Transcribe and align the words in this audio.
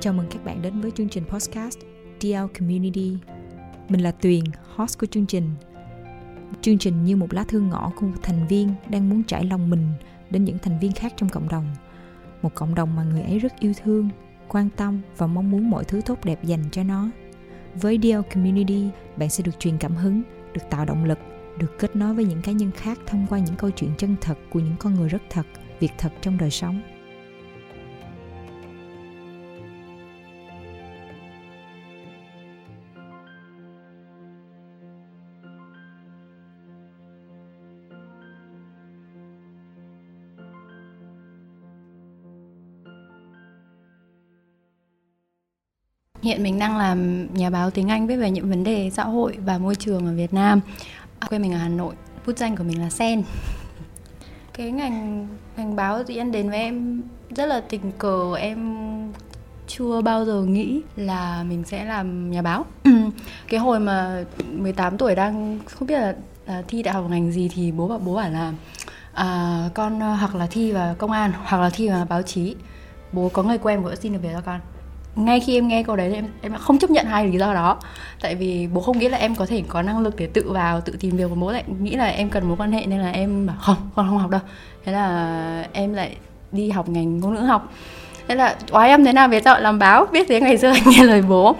Chào 0.00 0.12
mừng 0.12 0.26
các 0.30 0.44
bạn 0.44 0.62
đến 0.62 0.80
với 0.80 0.90
chương 0.90 1.08
trình 1.08 1.24
podcast 1.24 1.78
DL 2.20 2.46
Community. 2.58 3.16
Mình 3.88 4.00
là 4.00 4.10
Tuyền, 4.10 4.44
host 4.74 4.98
của 4.98 5.06
chương 5.06 5.26
trình. 5.26 5.50
Chương 6.62 6.78
trình 6.78 7.04
như 7.04 7.16
một 7.16 7.34
lá 7.34 7.44
thư 7.48 7.60
ngõ 7.60 7.92
của 7.96 8.06
một 8.06 8.16
thành 8.22 8.46
viên 8.46 8.74
đang 8.88 9.08
muốn 9.08 9.22
trải 9.22 9.44
lòng 9.44 9.70
mình 9.70 9.86
đến 10.30 10.44
những 10.44 10.58
thành 10.58 10.78
viên 10.78 10.92
khác 10.92 11.12
trong 11.16 11.28
cộng 11.28 11.48
đồng. 11.48 11.66
Một 12.42 12.54
cộng 12.54 12.74
đồng 12.74 12.96
mà 12.96 13.04
người 13.04 13.22
ấy 13.22 13.38
rất 13.38 13.60
yêu 13.60 13.72
thương, 13.82 14.08
quan 14.48 14.68
tâm 14.76 15.00
và 15.16 15.26
mong 15.26 15.50
muốn 15.50 15.70
mọi 15.70 15.84
thứ 15.84 16.00
tốt 16.06 16.18
đẹp 16.24 16.44
dành 16.44 16.64
cho 16.72 16.82
nó. 16.82 17.10
Với 17.74 17.98
DL 18.02 18.20
Community, 18.34 18.88
bạn 19.16 19.30
sẽ 19.30 19.44
được 19.44 19.58
truyền 19.58 19.78
cảm 19.78 19.96
hứng, 19.96 20.22
được 20.52 20.62
tạo 20.70 20.84
động 20.84 21.04
lực, 21.04 21.18
được 21.58 21.78
kết 21.78 21.96
nối 21.96 22.14
với 22.14 22.24
những 22.24 22.42
cá 22.42 22.52
nhân 22.52 22.70
khác 22.70 22.98
thông 23.06 23.26
qua 23.28 23.38
những 23.38 23.56
câu 23.56 23.70
chuyện 23.70 23.90
chân 23.98 24.16
thật 24.20 24.38
của 24.50 24.60
những 24.60 24.76
con 24.78 24.94
người 24.94 25.08
rất 25.08 25.22
thật, 25.30 25.46
việc 25.80 25.92
thật 25.98 26.12
trong 26.20 26.38
đời 26.38 26.50
sống. 26.50 26.82
Hiện 46.28 46.42
mình 46.42 46.58
đang 46.58 46.76
làm 46.76 47.26
nhà 47.34 47.50
báo 47.50 47.70
tiếng 47.70 47.88
Anh 47.88 48.06
viết 48.06 48.16
về 48.16 48.30
những 48.30 48.50
vấn 48.50 48.64
đề 48.64 48.90
xã 48.90 49.04
hội 49.04 49.36
và 49.44 49.58
môi 49.58 49.74
trường 49.74 50.06
ở 50.06 50.14
Việt 50.14 50.34
Nam. 50.34 50.60
À, 51.18 51.28
quê 51.28 51.38
mình 51.38 51.52
ở 51.52 51.58
Hà 51.58 51.68
Nội, 51.68 51.94
bút 52.26 52.38
danh 52.38 52.56
của 52.56 52.64
mình 52.64 52.80
là 52.80 52.90
Sen. 52.90 53.22
Cái 54.52 54.70
ngành 54.70 55.28
ngành 55.56 55.76
báo 55.76 56.04
thì 56.04 56.16
anh 56.16 56.32
đến 56.32 56.50
với 56.50 56.58
em 56.58 57.02
rất 57.30 57.46
là 57.46 57.60
tình 57.60 57.92
cờ 57.98 58.34
em 58.34 58.78
chưa 59.66 60.00
bao 60.00 60.24
giờ 60.24 60.42
nghĩ 60.42 60.82
là 60.96 61.44
mình 61.48 61.64
sẽ 61.64 61.84
làm 61.84 62.30
nhà 62.30 62.42
báo. 62.42 62.64
cái 63.48 63.60
hồi 63.60 63.80
mà 63.80 64.24
18 64.52 64.98
tuổi 64.98 65.14
đang 65.14 65.58
không 65.66 65.88
biết 65.88 65.98
là, 65.98 66.14
là 66.46 66.62
thi 66.68 66.82
đại 66.82 66.94
học 66.94 67.04
ngành 67.10 67.32
gì 67.32 67.50
thì 67.54 67.72
bố 67.72 67.88
bảo 67.88 67.98
bố 67.98 68.14
bảo 68.14 68.30
là 68.30 68.52
à, 69.12 69.62
con 69.74 70.00
ờ, 70.00 70.14
hoặc 70.14 70.34
là 70.34 70.46
thi 70.50 70.72
vào 70.72 70.94
công 70.94 71.10
an 71.10 71.32
hoặc 71.44 71.60
là 71.60 71.70
thi 71.70 71.88
vào 71.88 72.06
báo 72.08 72.22
chí. 72.22 72.56
Bố 73.12 73.28
có 73.28 73.42
người 73.42 73.58
quen 73.58 73.82
bố 73.82 73.94
xin 73.94 74.12
được 74.12 74.20
về 74.22 74.30
cho 74.32 74.40
con 74.40 74.60
ngay 75.16 75.40
khi 75.40 75.58
em 75.58 75.68
nghe 75.68 75.82
câu 75.82 75.96
đấy 75.96 76.10
thì 76.10 76.14
em 76.14 76.28
em 76.40 76.54
không 76.54 76.78
chấp 76.78 76.90
nhận 76.90 77.06
hai 77.06 77.26
lý 77.26 77.38
do 77.38 77.54
đó. 77.54 77.78
Tại 78.20 78.34
vì 78.34 78.68
bố 78.72 78.80
không 78.80 78.98
nghĩ 78.98 79.08
là 79.08 79.18
em 79.18 79.34
có 79.34 79.46
thể 79.46 79.62
có 79.68 79.82
năng 79.82 79.98
lực 79.98 80.16
để 80.16 80.26
tự 80.26 80.52
vào 80.52 80.80
tự 80.80 80.96
tìm 81.00 81.16
việc 81.16 81.30
và 81.30 81.34
bố 81.34 81.52
lại 81.52 81.64
nghĩ 81.80 81.90
là 81.90 82.06
em 82.06 82.30
cần 82.30 82.48
mối 82.48 82.56
quan 82.56 82.72
hệ 82.72 82.86
nên 82.86 83.00
là 83.00 83.10
em 83.10 83.46
bảo 83.46 83.56
không 83.60 83.76
con 83.94 84.08
không 84.08 84.18
học 84.18 84.30
đâu. 84.30 84.40
Thế 84.84 84.92
là 84.92 85.68
em 85.72 85.94
lại 85.94 86.16
đi 86.52 86.70
học 86.70 86.88
ngành 86.88 87.20
ngôn 87.20 87.34
ngữ 87.34 87.40
học. 87.40 87.72
Thế 88.28 88.34
là 88.34 88.56
oái 88.70 88.88
em 88.88 89.04
thế 89.04 89.12
nào 89.12 89.28
về 89.28 89.40
sao 89.40 89.60
làm 89.60 89.78
báo? 89.78 90.06
Biết 90.12 90.26
thế 90.28 90.40
ngày 90.40 90.58
xưa 90.58 90.72
nghe 90.86 91.04
lời 91.04 91.22
bố. 91.22 91.56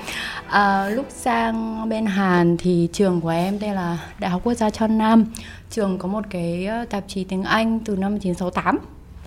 À, 0.48 0.88
lúc 0.88 1.06
sang 1.08 1.88
bên 1.88 2.06
Hàn 2.06 2.56
thì 2.56 2.88
trường 2.92 3.20
của 3.20 3.28
em 3.28 3.58
đây 3.58 3.70
là 3.70 3.98
Đại 4.18 4.30
học 4.30 4.40
Quốc 4.44 4.54
gia 4.54 4.70
Chon 4.70 4.98
Nam. 4.98 5.24
Trường 5.70 5.98
có 5.98 6.08
một 6.08 6.24
cái 6.30 6.66
ờ, 6.66 6.84
tạp 6.90 7.04
chí 7.08 7.24
tiếng 7.24 7.42
Anh 7.42 7.80
từ 7.80 7.96
năm 7.96 8.12
1968 8.12 8.78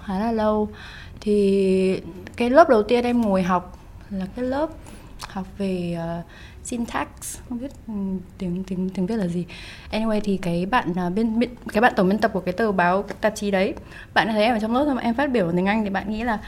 khá 0.05 0.19
là 0.19 0.31
lâu. 0.31 0.69
Thì 1.21 2.01
cái 2.35 2.49
lớp 2.49 2.69
đầu 2.69 2.83
tiên 2.83 3.03
em 3.03 3.21
ngồi 3.21 3.43
học 3.43 3.77
là 4.11 4.25
cái 4.35 4.45
lớp 4.45 4.69
học 5.27 5.47
về 5.57 5.97
uh, 6.19 6.25
syntax 6.63 7.07
không 7.49 7.59
biết 7.59 7.71
ừ, 7.87 7.93
tiếng 8.37 8.63
tiếng 8.63 8.89
tiếng 8.89 9.05
viết 9.05 9.15
là 9.15 9.27
gì. 9.27 9.45
Anyway 9.91 10.21
thì 10.23 10.37
cái 10.37 10.65
bạn 10.65 10.91
uh, 10.91 11.13
bên, 11.15 11.39
cái 11.73 11.81
bạn 11.81 11.93
tổng 11.95 12.09
biên 12.09 12.17
tập 12.17 12.31
của 12.33 12.39
cái 12.39 12.53
tờ 12.53 12.71
báo 12.71 13.03
tạp 13.21 13.35
chí 13.35 13.51
đấy 13.51 13.73
bạn 14.13 14.27
thấy 14.27 14.43
em 14.43 14.55
ở 14.55 14.59
trong 14.59 14.73
lớp 14.73 14.93
mà 14.93 15.01
em 15.01 15.13
phát 15.13 15.31
biểu 15.31 15.45
bằng 15.45 15.55
tiếng 15.55 15.65
anh 15.65 15.83
thì 15.83 15.89
bạn 15.89 16.11
nghĩ 16.11 16.23
là 16.23 16.39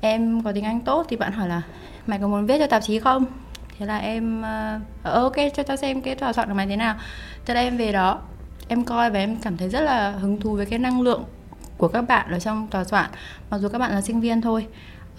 em 0.00 0.42
có 0.42 0.52
tiếng 0.52 0.64
anh 0.64 0.80
tốt 0.80 1.06
thì 1.08 1.16
bạn 1.16 1.32
hỏi 1.32 1.48
là 1.48 1.62
mày 2.06 2.18
có 2.18 2.28
muốn 2.28 2.46
viết 2.46 2.58
cho 2.58 2.66
tạp 2.66 2.82
chí 2.82 2.98
không? 2.98 3.24
Thế 3.78 3.86
là 3.86 3.98
em 3.98 4.40
uh, 4.40 5.04
ok 5.04 5.36
cho 5.54 5.62
tao 5.62 5.76
xem 5.76 6.02
cái 6.02 6.14
tòa 6.14 6.32
soạn 6.32 6.48
của 6.48 6.54
mày 6.54 6.66
thế 6.66 6.76
nào. 6.76 6.96
Thế 7.46 7.54
là 7.54 7.60
em 7.60 7.76
về 7.76 7.92
đó 7.92 8.22
em 8.68 8.84
coi 8.84 9.10
và 9.10 9.18
em 9.18 9.36
cảm 9.36 9.56
thấy 9.56 9.68
rất 9.68 9.80
là 9.80 10.10
hứng 10.10 10.40
thú 10.40 10.54
với 10.54 10.66
cái 10.66 10.78
năng 10.78 11.00
lượng 11.00 11.24
của 11.76 11.88
các 11.88 12.02
bạn 12.02 12.30
ở 12.30 12.38
trong 12.38 12.68
tòa 12.68 12.84
soạn 12.84 13.10
mặc 13.50 13.58
dù 13.58 13.68
các 13.68 13.78
bạn 13.78 13.92
là 13.92 14.00
sinh 14.00 14.20
viên 14.20 14.40
thôi 14.40 14.66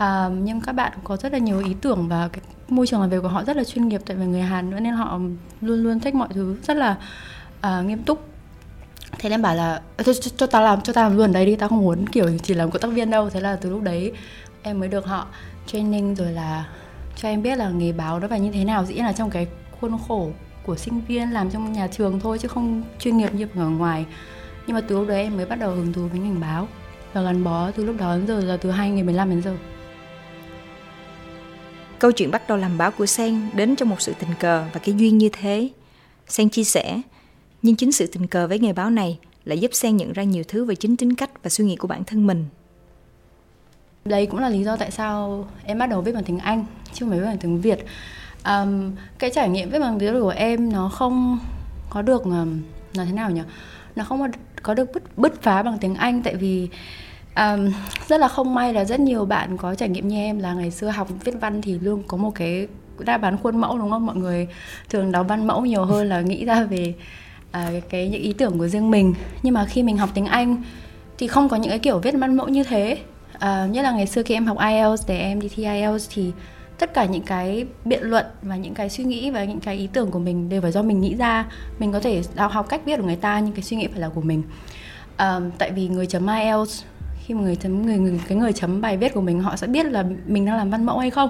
à, 0.02 0.30
nhưng 0.44 0.62
các 0.62 0.72
bạn 0.72 0.92
có 1.04 1.18
rất 1.18 1.32
là 1.32 1.38
nhiều 1.38 1.60
ý 1.60 1.76
tưởng 1.82 2.08
và 2.08 2.30
cái 2.34 2.42
môi 2.70 2.88
trường 2.88 3.02
làm 3.02 3.10
việc 3.10 3.22
của 3.22 3.28
họ 3.28 3.44
rất 3.44 3.58
là 3.58 3.64
chuyên 3.64 3.88
nghiệp 3.88 4.02
tại 4.06 4.18
vì 4.18 4.26
người 4.26 4.42
Hàn 4.42 4.70
nữa 4.70 4.80
nên 4.80 4.94
họ 4.94 5.20
luôn 5.62 5.84
luôn 5.84 6.00
thích 6.00 6.16
mọi 6.16 6.30
thứ 6.34 6.56
rất 6.64 6.78
là 6.78 6.98
à, 7.62 7.82
nghiêm 7.82 8.04
túc. 8.04 8.28
Thế 9.20 9.30
nên 9.30 9.42
bảo 9.42 9.56
là 9.56 9.82
cho, 10.06 10.14
cho, 10.14 10.32
cho 10.38 10.48
tao 10.48 10.64
làm 10.64 10.82
cho 10.82 10.94
tao 10.94 11.10
làm 11.10 11.18
luôn 11.18 11.34
đấy 11.34 11.46
đi 11.46 11.56
tao 11.56 11.70
không 11.70 11.82
muốn 11.82 12.08
kiểu 12.08 12.38
chỉ 12.44 12.54
làm 12.54 12.72
cộng 12.72 12.82
tác 12.82 12.88
viên 12.88 13.10
đâu. 13.10 13.30
Thế 13.30 13.40
là 13.40 13.56
từ 13.56 13.70
lúc 13.70 13.82
đấy 13.82 14.12
em 14.62 14.80
mới 14.80 14.90
được 14.90 15.06
họ 15.06 15.28
training 15.68 16.16
rồi 16.16 16.32
là 16.32 16.66
cho 17.16 17.30
em 17.30 17.44
biết 17.44 17.58
là 17.58 17.70
nghề 17.70 17.92
báo 17.92 18.20
nó 18.20 18.28
phải 18.28 18.40
như 18.40 18.52
thế 18.52 18.64
nào. 18.64 18.86
Dĩ 18.86 18.96
là 18.96 19.14
trong 19.14 19.30
cái 19.30 19.48
khuôn 19.82 19.98
khổ 20.08 20.32
của 20.66 20.76
sinh 20.76 21.02
viên 21.08 21.32
làm 21.32 21.50
trong 21.52 21.74
nhà 21.74 21.88
trường 21.88 22.20
thôi 22.20 22.38
chứ 22.38 22.48
không 22.48 22.84
chuyên 23.00 23.18
nghiệp 23.18 23.34
như 23.34 23.48
ở 23.56 23.70
ngoài. 23.70 24.06
Nhưng 24.68 24.76
mà 24.76 24.82
từ 24.82 25.00
lúc 25.00 25.08
đấy 25.08 25.24
em 25.24 25.38
mới 25.38 25.46
bắt 25.46 25.60
đầu 25.60 25.72
hứng 25.72 25.94
thú 25.94 26.08
với 26.08 26.20
ngành 26.20 26.40
báo 26.40 26.68
và 27.14 27.22
gắn 27.22 27.44
bó 27.44 27.72
từ 27.72 27.86
lúc 27.86 27.96
đó 28.00 28.16
đến 28.16 28.28
giờ 28.28 28.40
là 28.40 28.58
từ 28.58 28.72
2015 28.72 29.30
đến 29.30 29.42
giờ. 29.42 29.56
Câu 32.02 32.12
chuyện 32.12 32.32
bắt 32.32 32.48
đầu 32.48 32.58
làm 32.58 32.78
báo 32.78 32.92
của 32.92 33.06
Sen 33.06 33.50
đến 33.54 33.76
trong 33.76 33.90
một 33.90 34.02
sự 34.02 34.14
tình 34.20 34.30
cờ 34.40 34.64
và 34.74 34.80
cái 34.84 34.96
duyên 34.96 35.18
như 35.18 35.30
thế. 35.34 35.70
Sen 36.28 36.50
chia 36.50 36.64
sẻ, 36.64 37.02
nhưng 37.62 37.76
chính 37.76 37.92
sự 37.92 38.08
tình 38.08 38.28
cờ 38.28 38.48
với 38.48 38.60
nghề 38.60 38.74
báo 38.74 38.90
này 38.90 39.20
lại 39.46 39.60
giúp 39.60 39.72
Sen 39.74 39.98
nhận 39.98 40.14
ra 40.14 40.24
nhiều 40.24 40.44
thứ 40.48 40.66
về 40.66 40.76
chính 40.76 40.98
tính 40.98 41.16
cách 41.16 41.44
và 41.44 41.50
suy 41.50 41.66
nghĩ 41.66 41.76
của 41.76 41.88
bản 41.88 42.04
thân 42.04 42.28
mình. 42.28 42.46
Đây 44.06 44.26
cũng 44.26 44.40
là 44.40 44.50
lý 44.50 44.64
do 44.64 44.78
tại 44.78 44.92
sao 44.92 45.48
em 45.66 45.80
bắt 45.80 45.90
đầu 45.90 46.02
viết 46.02 46.12
bằng 46.12 46.24
tiếng 46.24 46.40
Anh 46.40 46.66
chứ 46.94 47.06
không 47.06 47.10
phải 47.10 47.20
viết 47.20 47.26
bằng 47.26 47.38
tiếng 47.38 47.62
Việt. 47.62 47.86
Um, 48.46 48.92
cái 49.20 49.30
trải 49.30 49.50
nghiệm 49.50 49.70
viết 49.70 49.80
bằng 49.80 50.00
tiếng 50.00 50.14
Việt 50.14 50.20
của 50.22 50.30
em 50.30 50.72
nó 50.72 50.90
không 50.90 51.40
có 51.90 52.02
được 52.02 52.24
um, 52.24 52.62
nói 52.96 53.06
thế 53.06 53.12
nào 53.12 53.32
nhỉ? 53.32 53.42
Nó 53.96 54.04
không 54.04 54.32
có 54.64 54.74
được 54.74 54.92
bứt 54.94 55.18
bứt 55.18 55.42
phá 55.42 55.64
bằng 55.64 55.78
tiếng 55.82 55.96
Anh 55.96 56.24
tại 56.24 56.36
vì 56.36 56.70
um, 57.36 57.72
rất 58.08 58.20
là 58.20 58.28
không 58.28 58.54
may 58.54 58.74
là 58.74 58.86
rất 58.86 59.00
nhiều 59.00 59.26
bạn 59.26 59.58
có 59.58 59.76
trải 59.76 59.90
nghiệm 59.90 60.08
như 60.08 60.18
em 60.18 60.40
là 60.40 60.54
ngày 60.54 60.72
xưa 60.72 60.88
học 60.88 61.08
viết 61.24 61.36
văn 61.42 61.62
thì 61.62 61.80
luôn 61.80 62.04
có 62.08 62.18
một 62.18 62.36
cái 62.36 62.68
đa 63.00 63.18
bán 63.18 63.38
khuôn 63.38 63.58
mẫu 63.58 63.78
đúng 63.78 63.92
không? 63.92 64.06
Mọi 64.06 64.16
người 64.16 64.48
thường 64.90 65.12
đọc 65.12 65.26
văn 65.30 65.48
mẫu 65.48 65.66
nhiều 65.66 65.86
hơn 65.86 66.10
là 66.10 66.22
nghĩ 66.22 66.46
ra 66.46 66.64
về 66.64 66.94
uh, 67.50 67.84
cái 67.90 68.10
những 68.10 68.22
ý 68.22 68.34
tưởng 68.34 68.60
của 68.60 68.68
riêng 68.68 68.92
mình. 68.92 69.14
Nhưng 69.44 69.54
mà 69.54 69.66
khi 69.66 69.84
mình 69.84 69.98
học 69.98 70.10
tiếng 70.14 70.26
anh 70.26 70.64
thì 71.18 71.28
không 71.28 71.50
có 71.50 71.58
những 71.58 71.70
cái 71.70 71.80
kiểu 71.80 72.00
viết 72.00 72.16
văn 72.18 72.38
mẫu 72.38 72.48
như 72.48 72.64
thế. 72.64 72.98
Uh, 73.36 73.72
nhất 73.72 73.82
là 73.84 73.92
ngày 73.92 74.08
xưa 74.08 74.24
khi 74.24 74.34
em 74.34 74.46
học 74.46 74.58
IELTS 74.60 75.08
để 75.08 75.20
em 75.20 75.42
đi 75.42 75.50
thi 75.56 75.64
IELTS 75.64 76.10
thì 76.14 76.32
tất 76.80 76.94
cả 76.94 77.06
những 77.06 77.22
cái 77.22 77.66
biện 77.86 78.04
luận 78.04 78.26
và 78.42 78.56
những 78.56 78.74
cái 78.74 78.90
suy 78.90 79.04
nghĩ 79.04 79.32
và 79.32 79.44
những 79.44 79.60
cái 79.60 79.76
ý 79.76 79.88
tưởng 79.88 80.12
của 80.12 80.20
mình 80.20 80.50
đều 80.50 80.62
phải 80.62 80.72
do 80.72 80.82
mình 80.82 81.02
nghĩ 81.02 81.16
ra. 81.16 81.46
Mình 81.80 81.92
có 81.92 82.00
thể 82.00 82.22
học 82.38 82.70
cách 82.70 82.82
viết 82.86 82.98
của 82.98 83.06
người 83.06 83.16
ta 83.16 83.40
nhưng 83.40 83.54
cái 83.54 83.64
suy 83.64 83.78
nghĩ 83.78 83.88
phải 83.88 84.00
là 84.00 84.10
của 84.10 84.22
mình. 84.22 84.44
Um, 85.20 85.52
tại 85.58 85.72
vì 85.72 85.88
người 85.88 86.06
chấm 86.06 86.28
IELTS 86.28 86.84
khi 87.26 87.34
mà 87.34 87.42
người 87.42 87.56
chấm 87.56 87.86
người, 87.86 87.98
người 87.98 88.20
cái 88.28 88.38
người 88.38 88.54
chấm 88.54 88.82
bài 88.82 88.98
viết 88.98 89.14
của 89.14 89.22
mình 89.22 89.42
họ 89.42 89.56
sẽ 89.56 89.68
biết 89.68 89.86
là 89.86 90.06
mình 90.28 90.46
đang 90.46 90.58
làm 90.58 90.70
văn 90.70 90.86
mẫu 90.86 91.00
hay 91.00 91.10
không. 91.10 91.30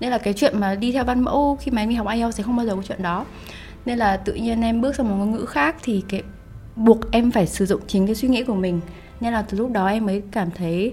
Nên 0.00 0.10
là 0.10 0.18
cái 0.18 0.34
chuyện 0.34 0.60
mà 0.60 0.74
đi 0.74 0.92
theo 0.92 1.04
văn 1.04 1.20
mẫu 1.20 1.58
khi 1.60 1.70
mà 1.70 1.82
em 1.82 1.88
đi 1.88 1.94
học 1.94 2.08
IELTS 2.08 2.36
thì 2.36 2.42
không 2.42 2.56
bao 2.56 2.66
giờ 2.66 2.76
có 2.76 2.82
chuyện 2.82 3.02
đó. 3.02 3.24
Nên 3.86 3.98
là 3.98 4.16
tự 4.16 4.34
nhiên 4.34 4.62
em 4.62 4.80
bước 4.80 4.96
sang 4.96 5.08
một 5.08 5.16
ngôn 5.18 5.32
ngữ 5.32 5.44
khác 5.44 5.76
thì 5.82 6.02
cái 6.08 6.22
buộc 6.76 7.10
em 7.10 7.30
phải 7.30 7.46
sử 7.46 7.66
dụng 7.66 7.80
chính 7.86 8.06
cái 8.06 8.14
suy 8.14 8.28
nghĩ 8.28 8.44
của 8.44 8.54
mình. 8.54 8.80
Nên 9.20 9.32
là 9.32 9.42
từ 9.42 9.58
lúc 9.58 9.70
đó 9.70 9.86
em 9.86 10.06
mới 10.06 10.22
cảm 10.30 10.50
thấy 10.50 10.92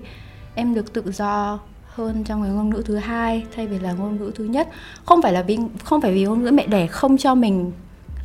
em 0.56 0.74
được 0.74 0.94
tự 0.94 1.12
do 1.12 1.60
hơn 1.86 2.24
trong 2.24 2.44
cái 2.44 2.52
ngôn 2.52 2.70
ngữ 2.70 2.84
thứ 2.86 2.96
hai 2.96 3.44
thay 3.56 3.68
vì 3.68 3.80
là 3.80 3.94
ngôn 3.94 4.18
ngữ 4.18 4.32
thứ 4.36 4.44
nhất. 4.44 4.68
Không 5.06 5.22
phải 5.22 5.34
là 5.34 5.42
vì 5.42 5.58
không 5.84 6.02
phải 6.02 6.14
vì 6.14 6.26
ngôn 6.26 6.44
ngữ 6.44 6.52
mẹ 6.52 6.68
đẻ 6.68 6.88
không 6.88 7.18
cho 7.18 7.36
mình 7.36 7.72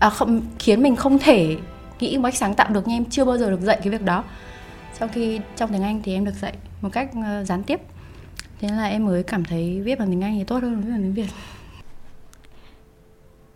à, 0.01 0.11
không 0.11 0.41
khiến 0.59 0.83
mình 0.83 0.97
không 0.97 1.19
thể 1.19 1.56
nghĩ 2.01 2.19
một 2.19 2.23
cách 2.25 2.35
sáng 2.35 2.55
tạo 2.55 2.69
được 2.71 2.83
nhưng 2.87 2.97
em 2.97 3.05
chưa 3.05 3.25
bao 3.25 3.39
giờ 3.39 3.51
được 3.51 3.61
dạy 3.61 3.79
cái 3.83 3.91
việc 3.91 4.03
đó 4.03 4.25
sau 4.99 5.08
khi 5.08 5.41
trong 5.56 5.73
tiếng 5.73 5.82
Anh 5.82 6.00
thì 6.05 6.14
em 6.14 6.25
được 6.25 6.35
dạy 6.41 6.56
một 6.81 6.88
cách 6.93 7.11
ờ, 7.25 7.44
gián 7.44 7.62
tiếp. 7.62 7.81
Thế 8.61 8.69
là 8.69 8.85
em 8.85 9.05
mới 9.05 9.23
cảm 9.23 9.44
thấy 9.44 9.81
viết 9.81 9.99
bằng 9.99 10.11
tiếng 10.11 10.20
Anh 10.20 10.38
thì 10.38 10.44
tốt 10.44 10.62
hơn 10.62 10.81
viết 10.81 10.91
bằng 10.91 11.02
tiếng 11.02 11.14
Việt. 11.14 11.29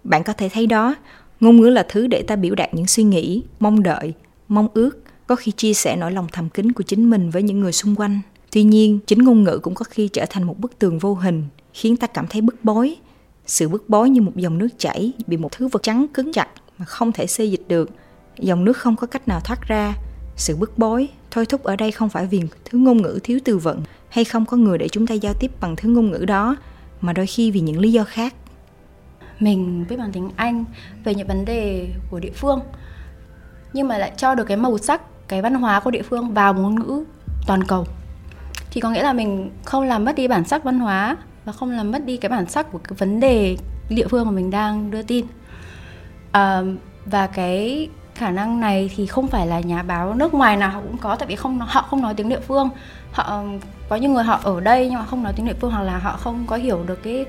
Bạn 0.04 0.24
có 0.24 0.32
thể 0.32 0.48
thấy 0.48 0.66
đó, 0.66 0.94
ngôn 1.40 1.56
ngữ 1.56 1.68
là 1.68 1.86
thứ 1.88 2.06
để 2.06 2.22
ta 2.22 2.36
biểu 2.36 2.54
đạt 2.54 2.74
những 2.74 2.86
suy 2.86 3.02
nghĩ, 3.02 3.42
mong 3.60 3.82
đợi, 3.82 4.12
mong 4.48 4.68
ước, 4.74 4.98
có 5.26 5.36
khi 5.36 5.52
chia 5.52 5.74
sẻ 5.74 5.96
nỗi 5.96 6.12
lòng 6.12 6.26
thầm 6.32 6.48
kín 6.48 6.72
của 6.72 6.82
chính 6.82 7.10
mình 7.10 7.30
với 7.30 7.42
những 7.42 7.60
người 7.60 7.72
xung 7.72 7.94
quanh. 7.94 8.20
Tuy 8.52 8.62
nhiên, 8.62 8.98
chính 9.06 9.18
ngôn 9.18 9.42
ngữ 9.42 9.58
cũng 9.62 9.74
có 9.74 9.84
khi 9.84 10.08
trở 10.08 10.24
thành 10.30 10.44
một 10.44 10.58
bức 10.58 10.78
tường 10.78 10.98
vô 10.98 11.14
hình, 11.14 11.44
khiến 11.72 11.96
ta 11.96 12.06
cảm 12.06 12.26
thấy 12.26 12.40
bức 12.40 12.64
bối. 12.64 12.96
Sự 13.46 13.68
bức 13.68 13.88
bối 13.88 14.10
như 14.10 14.20
một 14.20 14.32
dòng 14.36 14.58
nước 14.58 14.68
chảy 14.78 15.12
bị 15.26 15.36
một 15.36 15.52
thứ 15.52 15.68
vật 15.68 15.82
trắng 15.82 16.06
cứng 16.14 16.32
chặt 16.32 16.48
mà 16.78 16.84
không 16.84 17.12
thể 17.12 17.26
xê 17.26 17.44
dịch 17.44 17.62
được. 17.68 17.90
Dòng 18.38 18.64
nước 18.64 18.76
không 18.76 18.96
có 18.96 19.06
cách 19.06 19.28
nào 19.28 19.40
thoát 19.40 19.68
ra. 19.68 19.94
Sự 20.36 20.56
bức 20.56 20.78
bối 20.78 21.08
thôi 21.38 21.46
thúc 21.46 21.62
ở 21.62 21.76
đây 21.76 21.92
không 21.92 22.08
phải 22.08 22.26
vì 22.26 22.42
thứ 22.64 22.78
ngôn 22.78 23.02
ngữ 23.02 23.18
thiếu 23.24 23.38
từ 23.44 23.58
vựng 23.58 23.82
hay 24.08 24.24
không 24.24 24.46
có 24.46 24.56
người 24.56 24.78
để 24.78 24.88
chúng 24.88 25.06
ta 25.06 25.14
giao 25.14 25.34
tiếp 25.34 25.50
bằng 25.60 25.76
thứ 25.76 25.88
ngôn 25.88 26.10
ngữ 26.10 26.24
đó 26.24 26.56
mà 27.00 27.12
đôi 27.12 27.26
khi 27.26 27.50
vì 27.50 27.60
những 27.60 27.78
lý 27.78 27.92
do 27.92 28.04
khác. 28.04 28.34
Mình 29.40 29.84
biết 29.88 29.96
bằng 29.96 30.12
tiếng 30.12 30.30
anh 30.36 30.64
về 31.04 31.14
những 31.14 31.28
vấn 31.28 31.44
đề 31.44 31.88
của 32.10 32.20
địa 32.20 32.30
phương 32.34 32.60
nhưng 33.72 33.88
mà 33.88 33.98
lại 33.98 34.12
cho 34.16 34.34
được 34.34 34.44
cái 34.44 34.56
màu 34.56 34.78
sắc 34.78 35.28
cái 35.28 35.42
văn 35.42 35.54
hóa 35.54 35.80
của 35.80 35.90
địa 35.90 36.02
phương 36.02 36.34
vào 36.34 36.52
một 36.52 36.62
ngôn 36.62 36.74
ngữ 36.74 37.04
toàn 37.46 37.64
cầu. 37.64 37.86
Thì 38.70 38.80
có 38.80 38.90
nghĩa 38.90 39.02
là 39.02 39.12
mình 39.12 39.50
không 39.64 39.84
làm 39.84 40.04
mất 40.04 40.16
đi 40.16 40.28
bản 40.28 40.44
sắc 40.44 40.64
văn 40.64 40.80
hóa 40.80 41.16
và 41.44 41.52
không 41.52 41.70
làm 41.70 41.90
mất 41.90 42.04
đi 42.04 42.16
cái 42.16 42.28
bản 42.28 42.46
sắc 42.46 42.72
của 42.72 42.78
cái 42.78 42.96
vấn 42.98 43.20
đề 43.20 43.56
địa 43.90 44.06
phương 44.08 44.24
mà 44.24 44.30
mình 44.30 44.50
đang 44.50 44.90
đưa 44.90 45.02
tin. 45.02 45.26
À, 46.32 46.62
và 47.06 47.26
cái 47.26 47.88
khả 48.18 48.30
năng 48.30 48.60
này 48.60 48.90
thì 48.96 49.06
không 49.06 49.28
phải 49.28 49.46
là 49.46 49.60
nhà 49.60 49.82
báo 49.82 50.14
nước 50.14 50.34
ngoài 50.34 50.56
nào 50.56 50.70
họ 50.70 50.80
cũng 50.80 50.96
có 50.98 51.16
tại 51.16 51.28
vì 51.28 51.36
không 51.36 51.58
họ 51.58 51.82
không 51.82 52.02
nói 52.02 52.14
tiếng 52.14 52.28
địa 52.28 52.40
phương. 52.40 52.68
Họ 53.12 53.42
có 53.88 53.96
những 53.96 54.14
người 54.14 54.24
họ 54.24 54.40
ở 54.42 54.60
đây 54.60 54.88
nhưng 54.90 54.98
mà 54.98 55.06
không 55.06 55.22
nói 55.22 55.32
tiếng 55.36 55.46
địa 55.46 55.54
phương 55.60 55.70
hoặc 55.70 55.82
là 55.82 55.98
họ 55.98 56.16
không 56.16 56.46
có 56.46 56.56
hiểu 56.56 56.84
được 56.86 57.02
cái 57.02 57.26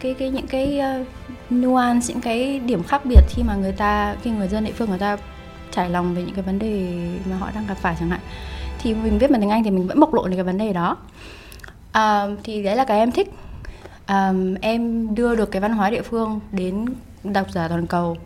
cái 0.00 0.14
cái 0.14 0.30
những 0.30 0.46
cái 0.46 0.80
uh, 1.00 1.06
nuance 1.52 2.06
những 2.08 2.20
cái 2.20 2.58
điểm 2.58 2.82
khác 2.82 3.02
biệt 3.04 3.20
khi 3.28 3.42
mà 3.42 3.54
người 3.54 3.72
ta 3.72 4.16
khi 4.22 4.30
người 4.30 4.48
dân 4.48 4.64
địa 4.64 4.72
phương 4.72 4.88
người 4.88 4.98
ta 4.98 5.16
trải 5.70 5.90
lòng 5.90 6.14
về 6.14 6.22
những 6.22 6.34
cái 6.34 6.42
vấn 6.42 6.58
đề 6.58 6.98
mà 7.30 7.36
họ 7.36 7.50
đang 7.54 7.66
gặp 7.66 7.74
phải 7.74 7.96
chẳng 8.00 8.10
hạn. 8.10 8.20
Thì 8.78 8.94
mình 8.94 9.18
viết 9.18 9.30
bằng 9.30 9.40
tiếng 9.40 9.50
Anh 9.50 9.64
thì 9.64 9.70
mình 9.70 9.86
vẫn 9.86 10.00
bộc 10.00 10.14
lộ 10.14 10.28
được 10.28 10.36
cái 10.36 10.44
vấn 10.44 10.58
đề 10.58 10.72
đó. 10.72 10.96
À, 11.92 12.26
thì 12.44 12.62
đấy 12.62 12.76
là 12.76 12.84
cái 12.84 12.98
em 12.98 13.12
thích. 13.12 13.32
À, 14.06 14.32
em 14.60 15.14
đưa 15.14 15.34
được 15.34 15.50
cái 15.50 15.60
văn 15.60 15.72
hóa 15.72 15.90
địa 15.90 16.02
phương 16.02 16.40
đến 16.52 16.86
độc 17.24 17.50
giả 17.50 17.68
toàn 17.68 17.86
cầu 17.86 18.16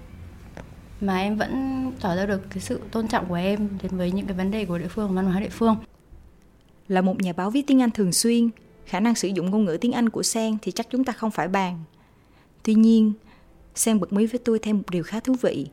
mà 1.00 1.18
em 1.18 1.36
vẫn 1.36 1.92
tỏ 2.00 2.16
ra 2.16 2.26
được 2.26 2.50
cái 2.50 2.60
sự 2.60 2.80
tôn 2.90 3.08
trọng 3.08 3.26
của 3.28 3.34
em 3.34 3.68
đến 3.82 3.96
với 3.96 4.12
những 4.12 4.26
cái 4.26 4.36
vấn 4.36 4.50
đề 4.50 4.64
của 4.64 4.78
địa 4.78 4.88
phương 4.88 5.14
văn 5.14 5.26
hóa 5.26 5.40
địa 5.40 5.48
phương. 5.48 5.76
Là 6.88 7.00
một 7.00 7.22
nhà 7.22 7.32
báo 7.32 7.50
viết 7.50 7.66
tiếng 7.66 7.82
Anh 7.82 7.90
thường 7.90 8.12
xuyên 8.12 8.50
khả 8.86 9.00
năng 9.00 9.14
sử 9.14 9.28
dụng 9.28 9.50
ngôn 9.50 9.64
ngữ 9.64 9.78
tiếng 9.80 9.92
Anh 9.92 10.08
của 10.08 10.22
Sen 10.22 10.56
thì 10.62 10.72
chắc 10.72 10.86
chúng 10.90 11.04
ta 11.04 11.12
không 11.12 11.30
phải 11.30 11.48
bàn. 11.48 11.78
Tuy 12.62 12.74
nhiên 12.74 13.12
Sen 13.74 14.00
bật 14.00 14.12
mí 14.12 14.26
với 14.26 14.38
tôi 14.44 14.58
thêm 14.58 14.76
một 14.76 14.84
điều 14.90 15.02
khá 15.02 15.20
thú 15.20 15.36
vị. 15.42 15.66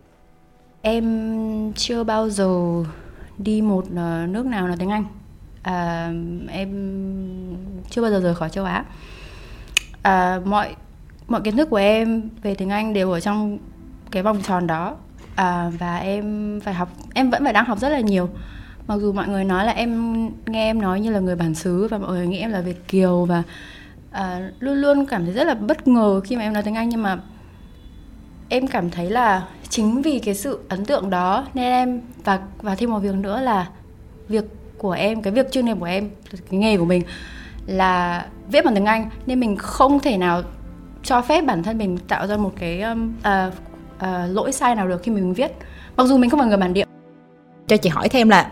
Em 0.82 1.74
chưa 1.74 2.04
bao 2.04 2.30
giờ 2.30 2.84
đi 3.38 3.62
một 3.62 3.86
ờ, 3.96 4.28
nước 4.30 4.46
nào 4.46 4.68
nói 4.68 4.78
tiếng 4.80 4.90
Anh. 4.90 5.06
À, 5.64 6.12
em 6.48 6.70
chưa 7.90 8.02
bao 8.02 8.12
giờ 8.12 8.20
rời 8.20 8.36
khỏi 8.36 8.50
châu 8.50 8.66
Á. 8.66 8.86
À, 10.02 10.40
mọi 10.46 10.76
mọi 11.28 11.42
kiến 11.42 11.58
thức 11.58 11.70
của 11.70 11.78
em 11.78 12.30
về 12.44 12.56
tiếng 12.56 12.70
Anh 12.70 12.94
đều 12.94 13.12
ở 13.12 13.20
trong 13.20 13.58
cái 14.12 14.24
vòng 14.24 14.42
tròn 14.42 14.68
đó 14.68 14.98
à, 15.36 15.72
và 15.80 15.98
em 15.98 16.60
phải 16.64 16.74
học 16.74 16.90
em 17.14 17.30
vẫn 17.30 17.44
phải 17.44 17.54
đang 17.54 17.66
học 17.66 17.80
rất 17.80 17.90
là 17.90 18.00
nhiều. 18.00 18.30
Mặc 18.88 18.96
dù 19.02 19.14
mọi 19.14 19.28
người 19.28 19.44
nói 19.44 19.66
là 19.66 19.72
em 19.72 20.22
nghe 20.46 20.70
em 20.70 20.82
nói 20.82 21.00
như 21.00 21.12
là 21.12 21.20
người 21.20 21.36
bản 21.36 21.56
xứ 21.56 21.88
và 21.92 21.98
mọi 21.98 22.12
người 22.12 22.28
nghĩ 22.28 22.40
em 22.40 22.52
là 22.52 22.62
việt 22.62 22.88
kiều 22.88 23.26
và 23.26 23.44
à, 24.12 24.50
luôn 24.60 24.76
luôn 24.76 25.06
cảm 25.06 25.26
thấy 25.26 25.34
rất 25.34 25.44
là 25.44 25.54
bất 25.54 25.88
ngờ 25.88 26.22
khi 26.24 26.36
mà 26.36 26.42
em 26.42 26.54
nói 26.54 26.64
tiếng 26.64 26.76
anh 26.76 26.90
nhưng 26.90 27.04
mà 27.04 27.18
em 28.50 28.68
cảm 28.68 28.90
thấy 28.90 29.10
là 29.10 29.48
chính 29.70 30.02
vì 30.02 30.20
cái 30.20 30.36
sự 30.36 30.60
ấn 30.70 30.86
tượng 30.86 31.10
đó 31.10 31.48
nên 31.54 31.66
em 31.66 32.02
và 32.24 32.40
và 32.62 32.76
thêm 32.76 32.92
một 32.92 33.00
việc 33.00 33.16
nữa 33.16 33.42
là 33.42 33.70
việc 34.28 34.46
của 34.78 34.92
em 34.92 35.22
cái 35.22 35.34
việc 35.34 35.52
chuyên 35.52 35.66
nghiệp 35.66 35.78
của 35.80 35.86
em 35.86 36.10
cái 36.50 36.60
nghề 36.60 36.78
của 36.78 36.86
mình 36.86 37.04
là 37.66 38.26
viết 38.52 38.66
bằng 38.66 38.76
tiếng 38.76 38.86
Anh 38.86 39.10
nên 39.26 39.40
mình 39.40 39.56
không 39.58 40.00
thể 40.00 40.18
nào 40.18 40.42
cho 41.04 41.22
phép 41.22 41.42
bản 41.42 41.64
thân 41.64 41.78
mình 41.78 41.98
tạo 41.98 42.28
ra 42.28 42.38
một 42.38 42.54
cái 42.60 42.82
um, 42.82 43.14
uh, 43.20 43.54
uh, 43.98 44.36
lỗi 44.36 44.52
sai 44.52 44.76
nào 44.76 44.88
được 44.88 45.04
khi 45.04 45.12
mình 45.12 45.34
viết. 45.34 45.52
Mặc 45.98 46.08
dù 46.08 46.18
mình 46.18 46.30
không 46.30 46.40
phải 46.40 46.50
người 46.50 46.58
bản 46.58 46.74
địa. 46.74 46.84
Cho 47.68 47.78
chị 47.78 47.90
hỏi 47.90 48.10
thêm 48.10 48.30
là 48.30 48.52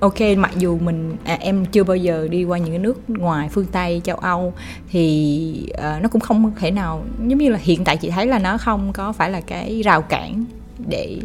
ok 0.00 0.20
mặc 0.36 0.50
dù 0.56 0.78
mình 0.78 1.16
à, 1.24 1.36
em 1.40 1.64
chưa 1.64 1.84
bao 1.84 1.96
giờ 1.96 2.28
đi 2.30 2.44
qua 2.44 2.58
những 2.58 2.70
cái 2.70 2.78
nước 2.78 3.10
ngoài 3.10 3.48
phương 3.48 3.66
tây 3.72 4.00
châu 4.04 4.16
âu 4.16 4.52
thì 4.90 5.66
uh, 5.72 6.02
nó 6.02 6.08
cũng 6.08 6.20
không 6.20 6.52
thể 6.58 6.70
nào 6.70 7.04
giống 7.26 7.38
như 7.38 7.48
là 7.48 7.58
hiện 7.62 7.84
tại 7.84 7.96
chị 7.96 8.10
thấy 8.10 8.26
là 8.26 8.38
nó 8.38 8.58
không 8.58 8.92
có 8.92 9.12
phải 9.12 9.30
là 9.30 9.40
cái 9.40 9.82
rào 9.82 10.02
cản 10.02 10.44
để 10.88 11.18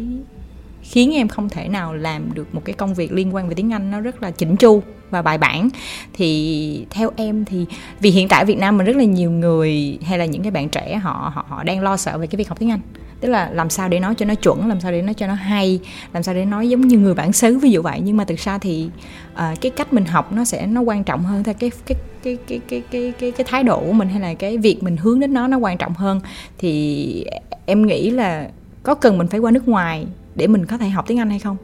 khiến 0.82 1.14
em 1.14 1.28
không 1.28 1.48
thể 1.48 1.68
nào 1.68 1.94
làm 1.94 2.34
được 2.34 2.54
một 2.54 2.62
cái 2.64 2.74
công 2.74 2.94
việc 2.94 3.12
liên 3.12 3.34
quan 3.34 3.48
về 3.48 3.54
tiếng 3.54 3.72
Anh 3.72 3.90
nó 3.90 4.00
rất 4.00 4.22
là 4.22 4.30
chỉnh 4.30 4.56
chu 4.56 4.82
và 5.10 5.22
bài 5.22 5.38
bản. 5.38 5.68
Thì 6.12 6.86
theo 6.90 7.10
em 7.16 7.44
thì 7.44 7.66
vì 8.00 8.10
hiện 8.10 8.28
tại 8.28 8.42
ở 8.42 8.46
Việt 8.46 8.58
Nam 8.58 8.76
mình 8.76 8.86
rất 8.86 8.96
là 8.96 9.04
nhiều 9.04 9.30
người 9.30 9.98
hay 10.02 10.18
là 10.18 10.24
những 10.24 10.42
cái 10.42 10.50
bạn 10.50 10.68
trẻ 10.68 10.96
họ 10.96 11.32
họ 11.34 11.44
họ 11.48 11.62
đang 11.62 11.82
lo 11.82 11.96
sợ 11.96 12.18
về 12.18 12.26
cái 12.26 12.36
việc 12.36 12.48
học 12.48 12.58
tiếng 12.58 12.70
Anh 12.70 12.80
tức 13.20 13.28
là 13.28 13.50
làm 13.50 13.70
sao 13.70 13.88
để 13.88 14.00
nói 14.00 14.14
cho 14.14 14.26
nó 14.26 14.34
chuẩn 14.34 14.68
làm 14.68 14.80
sao 14.80 14.92
để 14.92 15.02
nói 15.02 15.14
cho 15.14 15.26
nó 15.26 15.34
hay 15.34 15.80
làm 16.12 16.22
sao 16.22 16.34
để 16.34 16.44
nói 16.44 16.68
giống 16.68 16.80
như 16.80 16.98
người 16.98 17.14
bản 17.14 17.32
xứ 17.32 17.58
ví 17.58 17.70
dụ 17.70 17.82
vậy 17.82 18.00
nhưng 18.04 18.16
mà 18.16 18.24
thực 18.24 18.38
ra 18.38 18.58
thì 18.58 18.90
uh, 19.32 19.60
cái 19.60 19.70
cách 19.76 19.92
mình 19.92 20.04
học 20.04 20.32
nó 20.32 20.44
sẽ 20.44 20.66
nó 20.66 20.80
quan 20.80 21.04
trọng 21.04 21.24
hơn 21.24 21.44
theo 21.44 21.54
cái 21.58 21.70
cái 21.86 21.96
cái 22.22 22.38
cái 22.46 22.60
cái 22.68 22.82
cái 22.90 23.12
cái, 23.18 23.32
cái 23.32 23.46
thái 23.50 23.62
độ 23.62 23.80
của 23.80 23.92
mình 23.92 24.08
hay 24.08 24.20
là 24.20 24.34
cái 24.34 24.58
việc 24.58 24.82
mình 24.82 24.96
hướng 24.96 25.20
đến 25.20 25.34
nó 25.34 25.46
nó 25.46 25.58
quan 25.58 25.78
trọng 25.78 25.94
hơn 25.94 26.20
thì 26.58 27.24
em 27.66 27.86
nghĩ 27.86 28.10
là 28.10 28.48
có 28.82 28.94
cần 28.94 29.18
mình 29.18 29.28
phải 29.28 29.40
qua 29.40 29.50
nước 29.50 29.68
ngoài 29.68 30.06
để 30.34 30.46
mình 30.46 30.66
có 30.66 30.78
thể 30.78 30.88
học 30.88 31.04
tiếng 31.08 31.18
Anh 31.18 31.30
hay 31.30 31.38
không? 31.38 31.56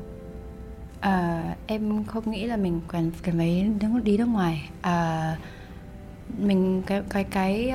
À, 1.00 1.42
em 1.66 2.04
không 2.04 2.30
nghĩ 2.30 2.44
là 2.44 2.56
mình 2.56 2.80
cần 2.88 3.10
cần 3.22 3.38
phải 3.38 3.70
đi 4.04 4.18
nước 4.18 4.28
ngoài. 4.28 4.68
À, 4.80 5.36
mình 6.38 6.82
cái 6.86 7.02
cái 7.08 7.24
cái 7.24 7.72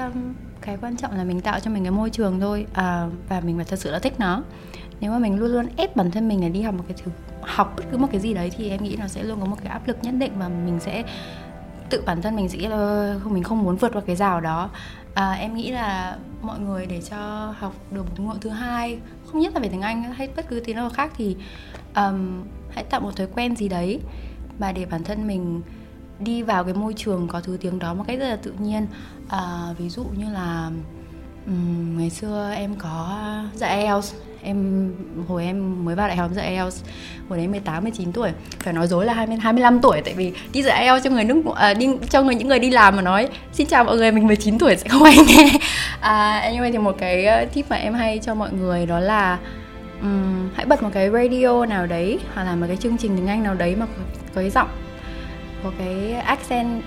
cái 0.61 0.77
quan 0.81 0.97
trọng 0.97 1.11
là 1.17 1.23
mình 1.23 1.41
tạo 1.41 1.59
cho 1.59 1.71
mình 1.71 1.83
cái 1.83 1.91
môi 1.91 2.09
trường 2.09 2.39
thôi. 2.39 2.65
À, 2.73 3.07
và 3.29 3.39
mình 3.39 3.55
phải 3.55 3.65
thật 3.65 3.79
sự 3.79 3.91
là 3.91 3.99
thích 3.99 4.13
nó. 4.19 4.43
Nếu 4.99 5.11
mà 5.11 5.19
mình 5.19 5.39
luôn 5.39 5.51
luôn 5.51 5.67
ép 5.77 5.95
bản 5.95 6.11
thân 6.11 6.27
mình 6.27 6.41
là 6.41 6.49
đi 6.49 6.61
học 6.61 6.75
một 6.75 6.83
cái 6.87 6.97
thứ 7.03 7.11
học 7.41 7.73
bất 7.77 7.83
cứ 7.91 7.97
một 7.97 8.07
cái 8.11 8.21
gì 8.21 8.33
đấy 8.33 8.51
thì 8.57 8.69
em 8.69 8.83
nghĩ 8.83 8.95
nó 8.99 9.07
sẽ 9.07 9.23
luôn 9.23 9.39
có 9.39 9.45
một 9.45 9.57
cái 9.63 9.71
áp 9.71 9.87
lực 9.87 9.97
nhất 10.01 10.13
định 10.17 10.31
và 10.39 10.49
mình 10.49 10.79
sẽ 10.79 11.03
tự 11.89 12.03
bản 12.05 12.21
thân 12.21 12.35
mình 12.35 12.49
sẽ 12.49 12.69
là 12.69 13.15
không 13.23 13.33
mình 13.33 13.43
không 13.43 13.63
muốn 13.63 13.75
vượt 13.75 13.93
qua 13.93 14.01
cái 14.05 14.15
rào 14.15 14.41
đó. 14.41 14.69
À, 15.13 15.31
em 15.31 15.55
nghĩ 15.55 15.71
là 15.71 16.17
mọi 16.41 16.59
người 16.59 16.85
để 16.85 17.01
cho 17.01 17.53
học 17.59 17.73
được 17.91 18.03
một 18.09 18.19
ngôn 18.19 18.39
thứ 18.39 18.49
hai 18.49 18.99
không 19.25 19.41
nhất 19.41 19.53
là 19.53 19.59
về 19.59 19.69
tiếng 19.69 19.81
anh 19.81 20.03
hay 20.03 20.29
bất 20.35 20.47
cứ 20.49 20.61
tiếng 20.65 20.75
nào 20.75 20.89
khác 20.89 21.11
thì 21.17 21.35
um, 21.95 22.43
hãy 22.69 22.83
tạo 22.83 23.01
một 23.01 23.15
thói 23.15 23.27
quen 23.35 23.55
gì 23.55 23.67
đấy 23.67 23.99
và 24.59 24.71
để 24.71 24.85
bản 24.85 25.03
thân 25.03 25.27
mình 25.27 25.61
đi 26.23 26.41
vào 26.41 26.63
cái 26.63 26.73
môi 26.73 26.93
trường 26.93 27.27
có 27.27 27.41
thứ 27.41 27.57
tiếng 27.61 27.79
đó 27.79 27.93
một 27.93 28.03
cách 28.07 28.19
rất 28.19 28.29
là 28.29 28.35
tự 28.35 28.53
nhiên. 28.59 28.87
À, 29.29 29.39
ví 29.77 29.89
dụ 29.89 30.03
như 30.17 30.33
là 30.33 30.71
um, 31.45 31.97
ngày 31.97 32.09
xưa 32.09 32.53
em 32.55 32.75
có 32.75 33.19
dạy 33.55 33.81
IELTS 33.81 34.13
em 34.43 34.91
hồi 35.27 35.45
em 35.45 35.85
mới 35.85 35.95
vào 35.95 36.07
đại 36.07 36.17
học 36.17 36.31
dạy 36.33 36.47
IELTS 36.47 36.83
hồi 37.29 37.37
đấy 37.37 37.47
18 37.47 37.83
19 37.83 38.11
tuổi. 38.11 38.29
Phải 38.59 38.73
nói 38.73 38.87
dối 38.87 39.05
là 39.05 39.13
20 39.13 39.37
25 39.37 39.81
tuổi 39.81 40.01
tại 40.05 40.13
vì 40.13 40.33
đi 40.53 40.63
dạy 40.63 40.83
IELTS 40.83 41.03
cho 41.03 41.09
người 41.09 41.23
nước 41.23 41.41
à, 41.55 41.73
đi 41.73 41.89
cho 42.09 42.21
người 42.21 42.35
những 42.35 42.47
người 42.47 42.59
đi 42.59 42.69
làm 42.69 42.95
mà 42.95 43.01
nói 43.01 43.29
xin 43.53 43.67
chào 43.67 43.83
mọi 43.83 43.97
người 43.97 44.11
mình 44.11 44.27
19 44.27 44.59
tuổi 44.59 44.75
sẽ 44.75 44.89
không 44.89 45.03
ai 45.03 45.17
nghe. 45.27 45.51
À, 46.01 46.51
anyway 46.51 46.71
thì 46.71 46.77
một 46.77 46.95
cái 46.97 47.25
ờ, 47.25 47.45
tip 47.45 47.69
mà 47.69 47.75
em 47.75 47.93
hay 47.93 48.19
cho 48.23 48.35
mọi 48.35 48.53
người 48.53 48.85
đó 48.85 48.99
là 48.99 49.37
um, 50.01 50.49
hãy 50.55 50.65
bật 50.65 50.83
một 50.83 50.89
cái 50.93 51.09
radio 51.09 51.65
nào 51.65 51.85
đấy 51.85 52.19
hoặc 52.33 52.43
là 52.43 52.55
một 52.55 52.65
cái 52.67 52.77
chương 52.77 52.97
trình 52.97 53.15
tiếng 53.15 53.27
Anh 53.27 53.43
nào 53.43 53.53
đấy 53.53 53.75
mà 53.75 53.85
có, 53.85 54.03
có 54.35 54.41
cái 54.41 54.49
giọng 54.49 54.67
có 55.63 55.71
cái 55.77 56.13
accent 56.13 56.81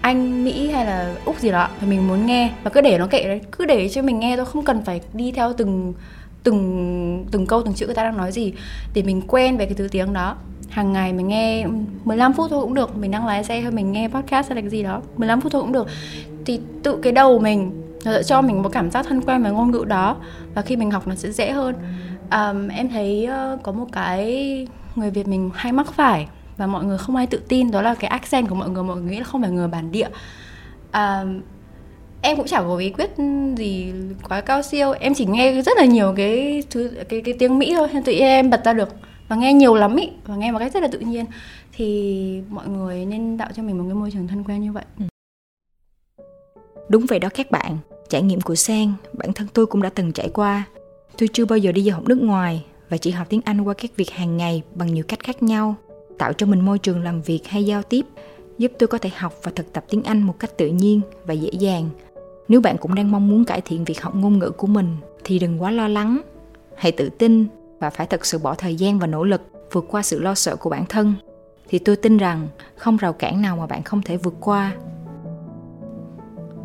anh 0.00 0.44
mỹ 0.44 0.70
hay 0.70 0.86
là 0.86 1.14
úc 1.24 1.38
gì 1.38 1.50
đó 1.50 1.68
thì 1.80 1.86
mình 1.86 2.08
muốn 2.08 2.26
nghe. 2.26 2.50
Và 2.62 2.70
cứ 2.70 2.80
để 2.80 2.98
nó 2.98 3.06
kệ 3.06 3.24
đấy 3.24 3.40
cứ 3.52 3.64
để 3.64 3.88
cho 3.88 4.02
mình 4.02 4.18
nghe 4.18 4.36
thôi 4.36 4.46
không 4.46 4.64
cần 4.64 4.82
phải 4.84 5.00
đi 5.12 5.32
theo 5.32 5.52
từng 5.52 5.94
từng 6.42 7.26
từng 7.30 7.46
câu 7.46 7.62
từng 7.62 7.74
chữ 7.74 7.86
người 7.86 7.94
ta 7.94 8.04
đang 8.04 8.16
nói 8.16 8.32
gì. 8.32 8.52
Để 8.94 9.02
mình 9.02 9.22
quen 9.28 9.56
về 9.56 9.64
cái 9.64 9.74
thứ 9.74 9.88
tiếng 9.90 10.12
đó. 10.12 10.36
Hàng 10.70 10.92
ngày 10.92 11.12
mình 11.12 11.28
nghe 11.28 11.66
15 12.04 12.32
phút 12.32 12.50
thôi 12.50 12.62
cũng 12.62 12.74
được. 12.74 12.96
Mình 12.96 13.10
đang 13.10 13.26
lái 13.26 13.44
xe 13.44 13.60
hay 13.60 13.70
mình 13.70 13.92
nghe 13.92 14.08
podcast 14.08 14.48
hay 14.48 14.56
là 14.56 14.60
cái 14.60 14.70
gì 14.70 14.82
đó 14.82 15.02
15 15.16 15.40
phút 15.40 15.52
thôi 15.52 15.62
cũng 15.62 15.72
được. 15.72 15.86
Thì 16.44 16.60
tự 16.82 16.98
cái 17.02 17.12
đầu 17.12 17.38
mình 17.38 17.82
nó 18.04 18.12
sẽ 18.12 18.22
cho 18.22 18.42
mình 18.42 18.62
một 18.62 18.68
cảm 18.72 18.90
giác 18.90 19.06
thân 19.08 19.22
quen 19.22 19.42
với 19.42 19.52
ngôn 19.52 19.70
ngữ 19.70 19.84
đó. 19.88 20.16
Và 20.54 20.62
khi 20.62 20.76
mình 20.76 20.90
học 20.90 21.08
nó 21.08 21.14
sẽ 21.14 21.30
dễ 21.30 21.50
hơn. 21.50 21.74
Um, 22.30 22.68
em 22.68 22.88
thấy 22.88 23.28
uh, 23.54 23.62
có 23.62 23.72
một 23.72 23.86
cái 23.92 24.66
người 24.96 25.10
việt 25.10 25.28
mình 25.28 25.50
hay 25.54 25.72
mắc 25.72 25.92
phải 25.92 26.26
và 26.60 26.66
mọi 26.66 26.84
người 26.84 26.98
không 26.98 27.16
ai 27.16 27.26
tự 27.26 27.40
tin 27.48 27.70
đó 27.70 27.82
là 27.82 27.94
cái 27.94 28.08
accent 28.08 28.48
của 28.48 28.54
mọi 28.54 28.70
người 28.70 28.82
mọi 28.82 28.96
người 28.96 29.10
nghĩ 29.10 29.18
là 29.18 29.24
không 29.24 29.42
phải 29.42 29.50
người 29.50 29.68
bản 29.68 29.92
địa. 29.92 30.08
À, 30.90 31.24
em 32.22 32.36
cũng 32.36 32.46
chẳng 32.46 32.64
có 32.68 32.76
bí 32.76 32.90
quyết 32.90 33.10
gì 33.56 33.92
quá 34.28 34.40
cao 34.40 34.62
siêu. 34.62 34.92
Em 34.92 35.14
chỉ 35.14 35.26
nghe 35.26 35.62
rất 35.62 35.76
là 35.76 35.84
nhiều 35.84 36.14
cái 36.16 36.62
thứ 36.70 36.90
cái 37.08 37.20
cái 37.20 37.34
tiếng 37.38 37.58
mỹ 37.58 37.74
thôi 37.76 37.88
tự 38.04 38.12
nhiên 38.12 38.22
em 38.22 38.50
bật 38.50 38.64
ra 38.64 38.72
được. 38.72 38.88
Và 39.28 39.36
nghe 39.36 39.52
nhiều 39.52 39.74
lắm 39.74 39.96
ý 39.96 40.08
và 40.26 40.36
nghe 40.36 40.52
một 40.52 40.58
cách 40.58 40.72
rất 40.74 40.82
là 40.82 40.88
tự 40.92 40.98
nhiên. 40.98 41.24
Thì 41.72 42.42
mọi 42.48 42.68
người 42.68 43.06
nên 43.06 43.38
tạo 43.38 43.48
cho 43.56 43.62
mình 43.62 43.78
một 43.78 43.84
cái 43.86 43.94
môi 43.94 44.10
trường 44.10 44.28
thân 44.28 44.44
quen 44.44 44.62
như 44.62 44.72
vậy. 44.72 44.84
Ừ. 44.98 45.04
Đúng 46.88 47.06
vậy 47.06 47.18
đó 47.18 47.28
các 47.34 47.50
bạn. 47.50 47.78
Trải 48.08 48.22
nghiệm 48.22 48.40
của 48.40 48.54
sen 48.54 48.92
bản 49.12 49.32
thân 49.32 49.48
tôi 49.54 49.66
cũng 49.66 49.82
đã 49.82 49.90
từng 49.94 50.12
trải 50.12 50.28
qua. 50.28 50.64
Tôi 51.18 51.28
chưa 51.32 51.44
bao 51.44 51.58
giờ 51.58 51.72
đi 51.72 51.82
du 51.82 51.92
học 51.92 52.04
nước 52.04 52.18
ngoài 52.22 52.64
và 52.88 52.96
chỉ 52.96 53.10
học 53.10 53.26
tiếng 53.30 53.40
anh 53.44 53.60
qua 53.60 53.74
các 53.74 53.90
việc 53.96 54.10
hàng 54.10 54.36
ngày 54.36 54.62
bằng 54.74 54.94
nhiều 54.94 55.04
cách 55.08 55.20
khác 55.22 55.42
nhau 55.42 55.74
tạo 56.20 56.32
cho 56.32 56.46
mình 56.46 56.60
môi 56.60 56.78
trường 56.78 57.02
làm 57.02 57.22
việc 57.22 57.46
hay 57.46 57.64
giao 57.64 57.82
tiếp, 57.82 58.06
giúp 58.58 58.72
tôi 58.78 58.86
có 58.86 58.98
thể 58.98 59.10
học 59.16 59.34
và 59.42 59.52
thực 59.54 59.72
tập 59.72 59.84
tiếng 59.88 60.02
Anh 60.02 60.22
một 60.22 60.38
cách 60.38 60.58
tự 60.58 60.68
nhiên 60.68 61.00
và 61.24 61.34
dễ 61.34 61.50
dàng. 61.52 61.88
Nếu 62.48 62.60
bạn 62.60 62.76
cũng 62.78 62.94
đang 62.94 63.10
mong 63.10 63.28
muốn 63.28 63.44
cải 63.44 63.60
thiện 63.60 63.84
việc 63.84 64.02
học 64.02 64.14
ngôn 64.14 64.38
ngữ 64.38 64.50
của 64.50 64.66
mình, 64.66 64.96
thì 65.24 65.38
đừng 65.38 65.62
quá 65.62 65.70
lo 65.70 65.88
lắng. 65.88 66.20
Hãy 66.74 66.92
tự 66.92 67.08
tin 67.08 67.46
và 67.78 67.90
phải 67.90 68.06
thật 68.06 68.26
sự 68.26 68.38
bỏ 68.38 68.54
thời 68.54 68.74
gian 68.74 68.98
và 68.98 69.06
nỗ 69.06 69.24
lực 69.24 69.42
vượt 69.72 69.84
qua 69.88 70.02
sự 70.02 70.20
lo 70.20 70.34
sợ 70.34 70.56
của 70.56 70.70
bản 70.70 70.84
thân 70.88 71.14
thì 71.68 71.78
tôi 71.78 71.96
tin 71.96 72.16
rằng 72.16 72.48
không 72.76 72.96
rào 72.96 73.12
cản 73.12 73.42
nào 73.42 73.56
mà 73.56 73.66
bạn 73.66 73.82
không 73.82 74.02
thể 74.02 74.16
vượt 74.16 74.34
qua. 74.40 74.76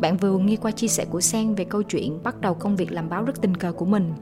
Bạn 0.00 0.16
vừa 0.16 0.38
nghe 0.38 0.56
qua 0.56 0.70
chia 0.70 0.88
sẻ 0.88 1.04
của 1.10 1.20
Sen 1.20 1.54
về 1.54 1.64
câu 1.64 1.82
chuyện 1.82 2.22
bắt 2.22 2.40
đầu 2.40 2.54
công 2.54 2.76
việc 2.76 2.92
làm 2.92 3.08
báo 3.08 3.24
rất 3.24 3.40
tình 3.40 3.56
cờ 3.56 3.72
của 3.72 3.84
mình. 3.84 4.12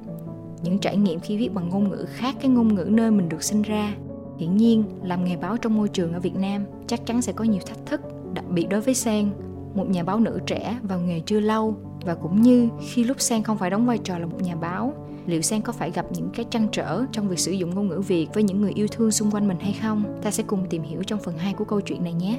Những 0.62 0.78
trải 0.78 0.96
nghiệm 0.96 1.20
khi 1.20 1.36
viết 1.36 1.54
bằng 1.54 1.68
ngôn 1.68 1.88
ngữ 1.88 2.06
khác 2.08 2.34
cái 2.40 2.50
ngôn 2.50 2.74
ngữ 2.74 2.84
nơi 2.84 3.10
mình 3.10 3.28
được 3.28 3.42
sinh 3.42 3.62
ra 3.62 3.94
Hiển 4.38 4.56
nhiên, 4.56 4.84
làm 5.02 5.24
nghề 5.24 5.36
báo 5.36 5.56
trong 5.56 5.76
môi 5.76 5.88
trường 5.88 6.12
ở 6.12 6.20
Việt 6.20 6.34
Nam 6.36 6.64
chắc 6.86 7.06
chắn 7.06 7.22
sẽ 7.22 7.32
có 7.32 7.44
nhiều 7.44 7.60
thách 7.66 7.86
thức, 7.86 8.00
đặc 8.34 8.44
biệt 8.50 8.66
đối 8.70 8.80
với 8.80 8.94
Sen. 8.94 9.30
một 9.74 9.88
nhà 9.88 10.02
báo 10.02 10.20
nữ 10.20 10.40
trẻ 10.46 10.78
vào 10.82 11.00
nghề 11.00 11.20
chưa 11.20 11.40
lâu 11.40 11.76
và 12.04 12.14
cũng 12.14 12.42
như 12.42 12.68
khi 12.88 13.04
lúc 13.04 13.20
Sen 13.20 13.42
không 13.42 13.58
phải 13.58 13.70
đóng 13.70 13.86
vai 13.86 13.98
trò 13.98 14.18
là 14.18 14.26
một 14.26 14.42
nhà 14.42 14.56
báo, 14.56 14.92
liệu 15.26 15.42
Sen 15.42 15.60
có 15.60 15.72
phải 15.72 15.90
gặp 15.90 16.06
những 16.12 16.30
cái 16.34 16.46
trăn 16.50 16.68
trở 16.72 17.04
trong 17.12 17.28
việc 17.28 17.38
sử 17.38 17.52
dụng 17.52 17.74
ngôn 17.74 17.88
ngữ 17.88 18.00
Việt 18.00 18.28
với 18.34 18.42
những 18.42 18.60
người 18.60 18.72
yêu 18.74 18.86
thương 18.90 19.10
xung 19.10 19.30
quanh 19.30 19.48
mình 19.48 19.58
hay 19.60 19.78
không? 19.82 20.04
Ta 20.22 20.30
sẽ 20.30 20.42
cùng 20.46 20.66
tìm 20.70 20.82
hiểu 20.82 21.02
trong 21.02 21.20
phần 21.20 21.38
2 21.38 21.52
của 21.52 21.64
câu 21.64 21.80
chuyện 21.80 22.04
này 22.04 22.12
nhé. 22.12 22.38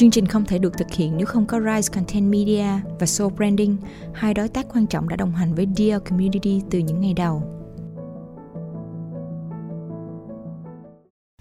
Chương 0.00 0.10
trình 0.10 0.26
không 0.26 0.44
thể 0.44 0.58
được 0.58 0.78
thực 0.78 0.92
hiện 0.92 1.16
nếu 1.16 1.26
không 1.26 1.46
có 1.46 1.60
Rise 1.60 1.92
Content 1.94 2.30
Media 2.32 2.66
và 3.00 3.06
Soul 3.06 3.32
Branding, 3.32 3.76
hai 4.14 4.34
đối 4.34 4.48
tác 4.48 4.66
quan 4.74 4.86
trọng 4.86 5.08
đã 5.08 5.16
đồng 5.16 5.34
hành 5.34 5.54
với 5.54 5.66
Dear 5.76 6.02
Community 6.08 6.62
từ 6.70 6.78
những 6.78 7.00
ngày 7.00 7.14
đầu. 7.14 7.42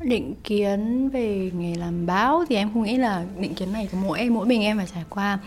định 0.02 0.36
kiến 0.44 1.10
về 1.10 1.52
nghề 1.54 1.76
làm 1.76 2.06
báo 2.06 2.44
thì 2.50 2.56
em 2.56 2.74
không 2.74 2.84
nghĩ 2.84 2.98
là 2.98 3.26
định 3.40 3.54
kiến 3.54 3.74
này 3.74 3.90
của 3.92 3.98
mỗi 3.98 4.20
em 4.20 4.34
mỗi 4.34 4.46
mình 4.46 4.62
em 4.62 4.78
phải 4.78 4.88
trải 4.94 5.04
qua. 5.10 5.40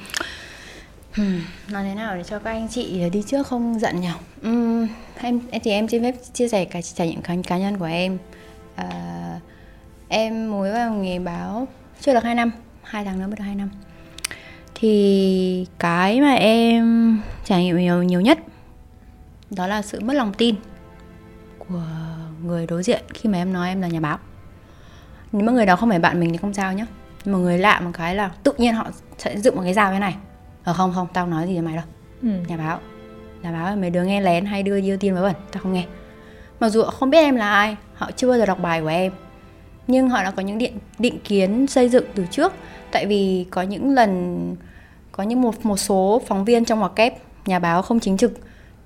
Hmm, 1.12 1.40
nói 1.70 1.84
thế 1.84 1.94
nào 1.94 2.16
để 2.16 2.24
cho 2.24 2.38
các 2.38 2.50
anh 2.50 2.68
chị 2.68 3.10
đi 3.10 3.22
trước 3.26 3.46
không 3.46 3.78
giận 3.78 4.00
nhỉ? 4.00 4.12
Uhm, 4.48 4.88
em 5.16 5.40
thì 5.62 5.70
em 5.70 5.88
xin 5.88 6.02
phép 6.02 6.14
chia 6.32 6.48
sẻ 6.48 6.64
cả 6.64 6.82
trải 6.82 7.08
nghiệm 7.08 7.22
cá, 7.22 7.34
cá 7.46 7.58
nhân 7.58 7.78
của 7.78 7.84
em. 7.84 8.18
À, 8.74 9.40
em 10.08 10.50
mới 10.50 10.72
vào 10.72 10.94
nghề 10.94 11.18
báo 11.18 11.68
chưa 12.00 12.14
được 12.14 12.24
2 12.24 12.34
năm 12.34 12.50
hai 12.82 13.04
tháng 13.04 13.18
nữa 13.18 13.26
mới 13.26 13.36
được 13.36 13.44
2 13.44 13.54
năm. 13.54 13.70
Thì 14.74 15.66
cái 15.78 16.20
mà 16.20 16.32
em 16.32 17.20
trải 17.44 17.64
nghiệm 17.64 17.76
nhiều 17.76 18.02
nhiều 18.02 18.20
nhất 18.20 18.38
đó 19.50 19.66
là 19.66 19.82
sự 19.82 20.00
mất 20.00 20.14
lòng 20.14 20.32
tin 20.38 20.54
của 21.58 21.82
người 22.44 22.66
đối 22.66 22.82
diện 22.82 23.02
khi 23.14 23.28
mà 23.28 23.38
em 23.38 23.52
nói 23.52 23.68
em 23.68 23.80
là 23.80 23.88
nhà 23.88 24.00
báo. 24.00 24.18
Nếu 25.32 25.42
mà 25.42 25.52
người 25.52 25.66
đó 25.66 25.76
không 25.76 25.88
phải 25.88 25.98
bạn 25.98 26.20
mình 26.20 26.30
thì 26.32 26.36
không 26.36 26.54
sao 26.54 26.72
nhá. 26.72 26.86
Nhưng 27.24 27.34
mà 27.34 27.38
người 27.38 27.58
lạ 27.58 27.80
một 27.80 27.90
cái 27.94 28.14
là 28.14 28.30
tự 28.42 28.52
nhiên 28.58 28.74
họ 28.74 28.90
sẽ 29.18 29.40
dựng 29.40 29.56
một 29.56 29.62
cái 29.62 29.74
rào 29.74 29.92
như 29.92 29.98
này. 29.98 30.16
Ờ 30.64 30.72
không 30.72 30.92
không 30.94 31.06
tao 31.12 31.26
nói 31.26 31.46
gì 31.46 31.52
với 31.52 31.62
mày 31.62 31.76
đâu. 31.76 31.84
Ừ. 32.22 32.28
nhà 32.48 32.56
báo 32.56 32.80
nhà 33.42 33.52
báo 33.52 33.76
mấy 33.76 33.90
đứa 33.90 34.02
nghe 34.02 34.20
lén 34.20 34.44
hay 34.46 34.62
đưa 34.62 34.80
đưa 34.80 34.96
tin 34.96 35.14
với 35.14 35.22
vẩn 35.22 35.34
tao 35.52 35.62
không 35.62 35.72
nghe. 35.72 35.84
Mặc 36.60 36.68
dù 36.68 36.82
họ 36.82 36.90
không 36.90 37.10
biết 37.10 37.18
em 37.18 37.36
là 37.36 37.54
ai 37.54 37.76
họ 37.94 38.10
chưa 38.16 38.28
bao 38.28 38.38
giờ 38.38 38.46
đọc 38.46 38.58
bài 38.60 38.80
của 38.80 38.88
em 38.88 39.12
nhưng 39.92 40.08
họ 40.08 40.22
đã 40.22 40.30
có 40.30 40.42
những 40.42 40.58
định 40.58 40.78
định 40.98 41.18
kiến 41.24 41.66
xây 41.66 41.88
dựng 41.88 42.04
từ 42.14 42.24
trước 42.30 42.52
tại 42.90 43.06
vì 43.06 43.46
có 43.50 43.62
những 43.62 43.94
lần 43.94 44.56
có 45.12 45.22
những 45.22 45.42
một 45.42 45.66
một 45.66 45.76
số 45.76 46.22
phóng 46.26 46.44
viên 46.44 46.64
trong 46.64 46.78
ngoặc 46.78 46.92
kép 46.96 47.14
nhà 47.46 47.58
báo 47.58 47.82
không 47.82 48.00
chính 48.00 48.16
trực 48.16 48.32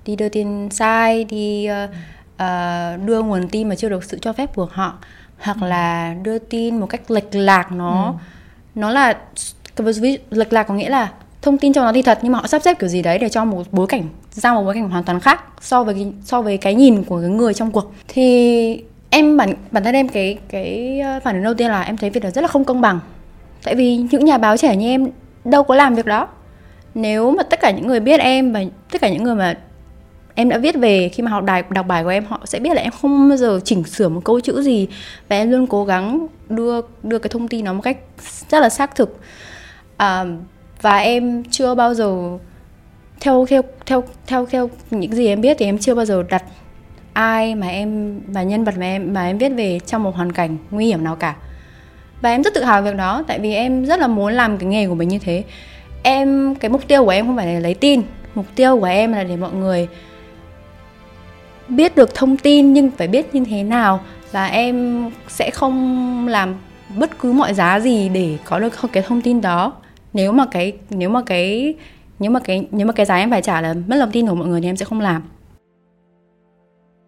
đi 0.05 0.15
đưa 0.15 0.29
tin 0.29 0.69
sai 0.69 1.23
đi 1.23 1.69
uh, 1.69 1.89
uh, 2.35 3.05
đưa 3.05 3.21
nguồn 3.21 3.47
tin 3.47 3.69
mà 3.69 3.75
chưa 3.75 3.89
được 3.89 4.03
sự 4.03 4.19
cho 4.21 4.33
phép 4.33 4.55
của 4.55 4.67
họ 4.71 4.97
hoặc 5.39 5.57
ừ. 5.61 5.67
là 5.67 6.15
đưa 6.23 6.39
tin 6.39 6.79
một 6.79 6.87
cách 6.87 7.11
lệch 7.11 7.35
lạc 7.35 7.71
nó 7.71 8.05
ừ. 8.05 8.11
nó 8.75 8.89
là 8.89 9.17
lệch 10.29 10.53
lạc 10.53 10.63
có 10.63 10.73
nghĩa 10.73 10.89
là 10.89 11.11
thông 11.41 11.57
tin 11.57 11.73
trong 11.73 11.85
nó 11.85 11.91
thì 11.93 12.01
thật 12.01 12.19
nhưng 12.21 12.31
mà 12.31 12.39
họ 12.39 12.47
sắp 12.47 12.61
xếp 12.61 12.79
kiểu 12.79 12.89
gì 12.89 13.01
đấy 13.01 13.19
để 13.19 13.29
cho 13.29 13.45
một 13.45 13.63
bối 13.71 13.87
cảnh 13.87 14.03
ra 14.31 14.53
một 14.53 14.63
bối 14.63 14.73
cảnh 14.73 14.89
hoàn 14.89 15.03
toàn 15.03 15.19
khác 15.19 15.43
so 15.61 15.83
với 15.83 16.13
so 16.23 16.41
với 16.41 16.57
cái 16.57 16.75
nhìn 16.75 17.03
của 17.03 17.21
cái 17.21 17.29
người 17.29 17.53
trong 17.53 17.71
cuộc 17.71 17.93
thì 18.07 18.83
em 19.09 19.37
bản 19.37 19.53
bản 19.71 19.83
thân 19.83 19.95
em 19.95 20.07
cái 20.07 20.37
cái 20.49 20.99
ờ, 20.99 21.19
phản 21.23 21.35
ứng 21.35 21.43
đầu 21.43 21.53
tiên 21.53 21.67
là 21.67 21.81
em 21.81 21.97
thấy 21.97 22.09
việc 22.09 22.23
đó 22.23 22.29
rất 22.29 22.41
là 22.41 22.47
không 22.47 22.65
công 22.65 22.81
bằng. 22.81 22.99
Tại 23.63 23.75
vì 23.75 23.97
những 23.97 24.25
nhà 24.25 24.37
báo 24.37 24.57
trẻ 24.57 24.75
như 24.75 24.87
em 24.87 25.09
đâu 25.45 25.63
có 25.63 25.75
làm 25.75 25.95
việc 25.95 26.05
đó. 26.05 26.27
Nếu 26.95 27.31
mà 27.31 27.43
tất 27.43 27.59
cả 27.61 27.71
những 27.71 27.87
người 27.87 27.99
biết 27.99 28.19
em 28.19 28.53
và 28.53 28.63
tất 28.91 29.01
cả 29.01 29.09
những 29.09 29.23
người 29.23 29.35
mà 29.35 29.57
em 30.35 30.49
đã 30.49 30.57
viết 30.57 30.75
về 30.75 31.09
khi 31.09 31.23
mà 31.23 31.31
học 31.31 31.43
đài 31.43 31.63
đọc 31.69 31.87
bài 31.87 32.03
của 32.03 32.09
em 32.09 32.25
họ 32.25 32.41
sẽ 32.45 32.59
biết 32.59 32.73
là 32.73 32.81
em 32.81 32.91
không 33.01 33.29
bao 33.29 33.37
giờ 33.37 33.59
chỉnh 33.63 33.83
sửa 33.83 34.09
một 34.09 34.21
câu 34.23 34.39
chữ 34.39 34.61
gì 34.61 34.87
và 35.29 35.35
em 35.35 35.51
luôn 35.51 35.67
cố 35.67 35.85
gắng 35.85 36.27
đưa 36.49 36.81
đưa 37.03 37.19
cái 37.19 37.29
thông 37.29 37.47
tin 37.47 37.65
nó 37.65 37.73
một 37.73 37.81
cách 37.81 37.97
rất 38.49 38.59
là 38.59 38.69
xác 38.69 38.95
thực. 38.95 39.19
À, 39.97 40.25
và 40.81 40.97
em 40.97 41.43
chưa 41.51 41.75
bao 41.75 41.93
giờ 41.93 42.37
theo 43.19 43.45
theo 43.45 43.61
theo 43.85 44.03
theo 44.27 44.45
theo 44.45 44.69
những 44.91 45.15
gì 45.15 45.27
em 45.27 45.41
biết 45.41 45.57
thì 45.59 45.65
em 45.65 45.77
chưa 45.77 45.95
bao 45.95 46.05
giờ 46.05 46.23
đặt 46.29 46.43
ai 47.17 47.55
mà 47.55 47.67
em 47.67 48.19
và 48.27 48.43
nhân 48.43 48.63
vật 48.63 48.77
mà 48.77 48.85
em 48.85 49.13
mà 49.13 49.25
em 49.25 49.37
viết 49.37 49.49
về 49.49 49.79
trong 49.85 50.03
một 50.03 50.15
hoàn 50.15 50.31
cảnh 50.31 50.57
nguy 50.71 50.85
hiểm 50.85 51.03
nào 51.03 51.15
cả. 51.15 51.35
Và 52.21 52.29
em 52.29 52.43
rất 52.43 52.53
tự 52.53 52.63
hào 52.63 52.81
việc 52.81 52.95
đó, 52.95 53.23
tại 53.27 53.39
vì 53.39 53.53
em 53.53 53.85
rất 53.85 53.99
là 53.99 54.07
muốn 54.07 54.33
làm 54.33 54.57
cái 54.57 54.69
nghề 54.69 54.87
của 54.87 54.95
mình 54.95 55.09
như 55.09 55.19
thế. 55.19 55.43
Em, 56.03 56.55
cái 56.55 56.69
mục 56.69 56.87
tiêu 56.87 57.05
của 57.05 57.09
em 57.09 57.25
không 57.25 57.35
phải 57.35 57.53
là 57.53 57.59
lấy 57.59 57.73
tin, 57.73 58.01
mục 58.35 58.45
tiêu 58.55 58.79
của 58.79 58.85
em 58.85 59.13
là 59.13 59.23
để 59.23 59.37
mọi 59.37 59.51
người 59.51 59.87
biết 61.67 61.95
được 61.95 62.15
thông 62.15 62.37
tin 62.37 62.73
nhưng 62.73 62.91
phải 62.91 63.07
biết 63.07 63.35
như 63.35 63.45
thế 63.45 63.63
nào. 63.63 63.99
Và 64.31 64.45
em 64.45 65.05
sẽ 65.27 65.49
không 65.49 66.27
làm 66.27 66.55
bất 66.97 67.19
cứ 67.19 67.31
mọi 67.31 67.53
giá 67.53 67.79
gì 67.79 68.09
để 68.09 68.37
có 68.45 68.59
được 68.59 68.73
cái 68.91 69.03
thông 69.07 69.21
tin 69.21 69.41
đó. 69.41 69.73
Nếu 70.13 70.31
mà 70.31 70.45
cái, 70.51 70.73
nếu 70.89 71.09
mà 71.09 71.21
cái, 71.25 71.73
nếu 72.19 72.31
mà 72.31 72.39
cái, 72.39 72.67
nếu 72.71 72.87
mà 72.87 72.93
cái 72.93 73.05
giá 73.05 73.15
em 73.15 73.29
phải 73.29 73.41
trả 73.41 73.61
là 73.61 73.73
mất 73.87 73.95
lòng 73.95 74.11
tin 74.11 74.27
của 74.27 74.35
mọi 74.35 74.47
người 74.47 74.61
thì 74.61 74.69
em 74.69 74.77
sẽ 74.77 74.85
không 74.85 75.01
làm 75.01 75.21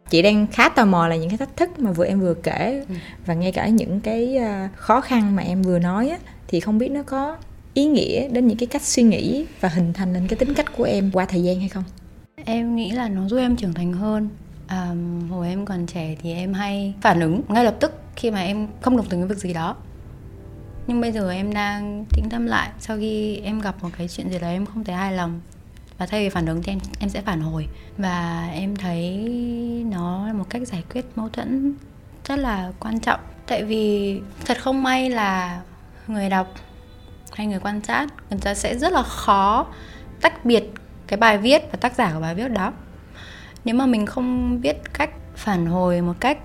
chị 0.09 0.21
đang 0.21 0.47
khá 0.47 0.69
tò 0.69 0.85
mò 0.85 1.07
là 1.07 1.15
những 1.15 1.29
cái 1.29 1.37
thách 1.37 1.57
thức 1.57 1.79
mà 1.79 1.91
vừa 1.91 2.05
em 2.05 2.19
vừa 2.19 2.33
kể 2.33 2.83
ừ. 2.89 2.95
và 3.25 3.33
ngay 3.33 3.51
cả 3.51 3.67
những 3.67 3.99
cái 3.99 4.37
à, 4.37 4.69
khó 4.75 5.01
khăn 5.01 5.35
mà 5.35 5.43
em 5.43 5.61
vừa 5.61 5.79
nói 5.79 6.09
á, 6.09 6.17
thì 6.47 6.59
không 6.59 6.77
biết 6.77 6.91
nó 6.91 7.03
có 7.03 7.37
ý 7.73 7.85
nghĩa 7.85 8.27
đến 8.27 8.47
những 8.47 8.57
cái 8.57 8.67
cách 8.67 8.81
suy 8.81 9.03
nghĩ 9.03 9.45
và 9.61 9.69
hình 9.69 9.93
thành 9.93 10.13
nên 10.13 10.27
cái 10.27 10.37
tính 10.37 10.53
cách 10.53 10.77
của 10.77 10.83
em 10.83 11.11
qua 11.13 11.25
thời 11.25 11.43
gian 11.43 11.59
hay 11.59 11.69
không? 11.69 11.83
Em 12.45 12.75
nghĩ 12.75 12.91
là 12.91 13.09
nó 13.09 13.27
giúp 13.27 13.37
em 13.37 13.55
trưởng 13.55 13.73
thành 13.73 13.93
hơn. 13.93 14.29
À, 14.67 14.91
hồi 15.29 15.47
em 15.47 15.65
còn 15.65 15.85
trẻ 15.85 16.15
thì 16.21 16.33
em 16.33 16.53
hay 16.53 16.93
phản 17.01 17.19
ứng 17.19 17.41
ngay 17.47 17.65
lập 17.65 17.75
tức 17.79 18.01
khi 18.15 18.31
mà 18.31 18.41
em 18.41 18.67
không 18.81 18.97
đồng 18.97 19.05
tình 19.09 19.19
với 19.19 19.29
việc 19.29 19.37
gì 19.37 19.53
đó. 19.53 19.75
Nhưng 20.87 21.01
bây 21.01 21.11
giờ 21.11 21.31
em 21.31 21.53
đang 21.53 22.05
tĩnh 22.09 22.29
tâm 22.29 22.45
lại 22.45 22.69
sau 22.79 22.97
khi 22.97 23.37
em 23.37 23.61
gặp 23.61 23.75
một 23.83 23.89
cái 23.97 24.07
chuyện 24.07 24.29
gì 24.29 24.39
đó 24.39 24.47
em 24.47 24.65
không 24.65 24.83
thấy 24.83 24.95
hài 24.95 25.13
lòng 25.13 25.39
và 25.99 26.05
thay 26.05 26.23
vì 26.23 26.29
phản 26.29 26.45
ứng 26.45 26.63
thì 26.63 26.71
em 26.71 26.79
em 26.99 27.09
sẽ 27.09 27.21
phản 27.21 27.41
hồi. 27.41 27.67
Và 27.97 28.49
em 28.53 28.75
thấy 28.75 29.27
nó 29.91 30.27
là 30.27 30.33
một 30.33 30.45
cách 30.49 30.67
giải 30.67 30.83
quyết 30.93 31.05
mâu 31.15 31.29
thuẫn 31.29 31.75
rất 32.25 32.39
là 32.39 32.71
quan 32.79 32.99
trọng. 32.99 33.19
Tại 33.47 33.63
vì 33.63 34.19
thật 34.45 34.57
không 34.61 34.83
may 34.83 35.09
là 35.09 35.61
người 36.07 36.29
đọc 36.29 36.47
hay 37.31 37.47
người 37.47 37.59
quan 37.59 37.81
sát, 37.81 38.07
người 38.29 38.39
ta 38.39 38.53
sẽ 38.53 38.77
rất 38.77 38.93
là 38.93 39.03
khó 39.03 39.67
tách 40.21 40.45
biệt 40.45 40.63
cái 41.07 41.17
bài 41.17 41.37
viết 41.37 41.61
và 41.71 41.77
tác 41.81 41.95
giả 41.95 42.11
của 42.13 42.19
bài 42.19 42.35
viết 42.35 42.47
đó. 42.47 42.73
Nếu 43.65 43.75
mà 43.75 43.85
mình 43.85 44.05
không 44.05 44.61
biết 44.61 44.77
cách 44.93 45.09
phản 45.35 45.65
hồi 45.65 46.01
một 46.01 46.15
cách, 46.19 46.37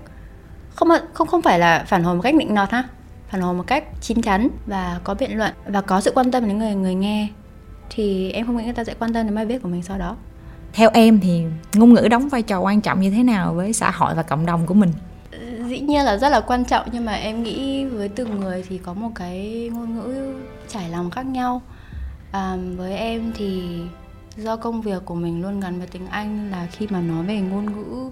không 0.75 0.89
không 1.13 1.27
không 1.27 1.41
phải 1.41 1.59
là 1.59 1.83
phản 1.87 2.03
hồi 2.03 2.15
một 2.15 2.21
cách 2.21 2.35
nịnh 2.35 2.53
nọt 2.53 2.71
ha, 2.71 2.83
phản 3.29 3.41
hồi 3.41 3.53
một 3.53 3.63
cách 3.67 3.83
chín 4.01 4.21
chắn 4.21 4.49
và 4.65 4.99
có 5.03 5.13
biện 5.13 5.37
luận 5.37 5.53
và 5.67 5.81
có 5.81 6.01
sự 6.01 6.11
quan 6.15 6.31
tâm 6.31 6.47
đến 6.47 6.57
người 6.57 6.75
người 6.75 6.95
nghe 6.95 7.27
thì 7.89 8.31
em 8.31 8.45
không 8.45 8.57
nghĩ 8.57 8.63
người 8.63 8.73
ta 8.73 8.83
sẽ 8.83 8.93
quan 8.99 9.13
tâm 9.13 9.25
đến 9.25 9.35
bài 9.35 9.45
viết 9.45 9.61
của 9.63 9.69
mình 9.69 9.83
sau 9.83 9.97
đó. 9.97 10.15
Theo 10.73 10.89
em 10.93 11.19
thì 11.19 11.43
ngôn 11.75 11.93
ngữ 11.93 12.07
đóng 12.11 12.29
vai 12.29 12.41
trò 12.41 12.59
quan 12.59 12.81
trọng 12.81 13.01
như 13.01 13.11
thế 13.11 13.23
nào 13.23 13.53
với 13.53 13.73
xã 13.73 13.91
hội 13.91 14.15
và 14.15 14.23
cộng 14.23 14.45
đồng 14.45 14.65
của 14.65 14.73
mình? 14.73 14.91
Dĩ 15.67 15.79
nhiên 15.79 16.05
là 16.05 16.17
rất 16.17 16.29
là 16.29 16.41
quan 16.41 16.65
trọng 16.65 16.89
nhưng 16.91 17.05
mà 17.05 17.13
em 17.13 17.43
nghĩ 17.43 17.85
với 17.85 18.09
từng 18.09 18.39
người 18.39 18.63
thì 18.69 18.77
có 18.77 18.93
một 18.93 19.09
cái 19.15 19.69
ngôn 19.73 19.95
ngữ 19.95 20.35
trải 20.67 20.89
lòng 20.89 21.11
khác 21.11 21.25
nhau. 21.25 21.61
À, 22.31 22.57
với 22.75 22.97
em 22.97 23.31
thì 23.35 23.79
do 24.37 24.55
công 24.55 24.81
việc 24.81 25.05
của 25.05 25.15
mình 25.15 25.41
luôn 25.41 25.59
gắn 25.59 25.77
với 25.77 25.87
tiếng 25.87 26.07
Anh 26.07 26.51
là 26.51 26.67
khi 26.71 26.87
mà 26.89 27.01
nói 27.01 27.23
về 27.23 27.39
ngôn 27.39 27.65
ngữ 27.65 28.09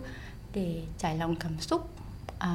để 0.54 0.82
trải 0.98 1.18
lòng 1.18 1.36
cảm 1.36 1.60
xúc 1.60 1.90
à, 2.40 2.50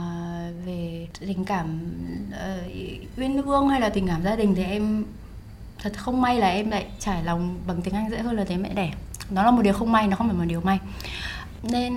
về 0.66 1.08
tình 1.20 1.44
cảm 1.44 1.80
uh, 2.28 3.18
uyên 3.18 3.42
ương 3.42 3.68
hay 3.68 3.80
là 3.80 3.88
tình 3.88 4.06
cảm 4.06 4.22
gia 4.24 4.36
đình 4.36 4.54
thì 4.54 4.62
em 4.62 5.04
thật 5.82 5.92
không 5.96 6.20
may 6.20 6.36
là 6.36 6.48
em 6.48 6.70
lại 6.70 6.86
trải 6.98 7.24
lòng 7.24 7.58
bằng 7.66 7.82
tiếng 7.82 7.94
Anh 7.94 8.10
dễ 8.10 8.18
hơn 8.18 8.36
là 8.36 8.44
tiếng 8.44 8.62
mẹ 8.62 8.74
đẻ. 8.74 8.90
Nó 9.30 9.42
là 9.42 9.50
một 9.50 9.62
điều 9.62 9.72
không 9.72 9.92
may 9.92 10.08
nó 10.08 10.16
không 10.16 10.28
phải 10.28 10.36
một 10.36 10.44
điều 10.48 10.60
may. 10.60 10.78
Nên 11.62 11.94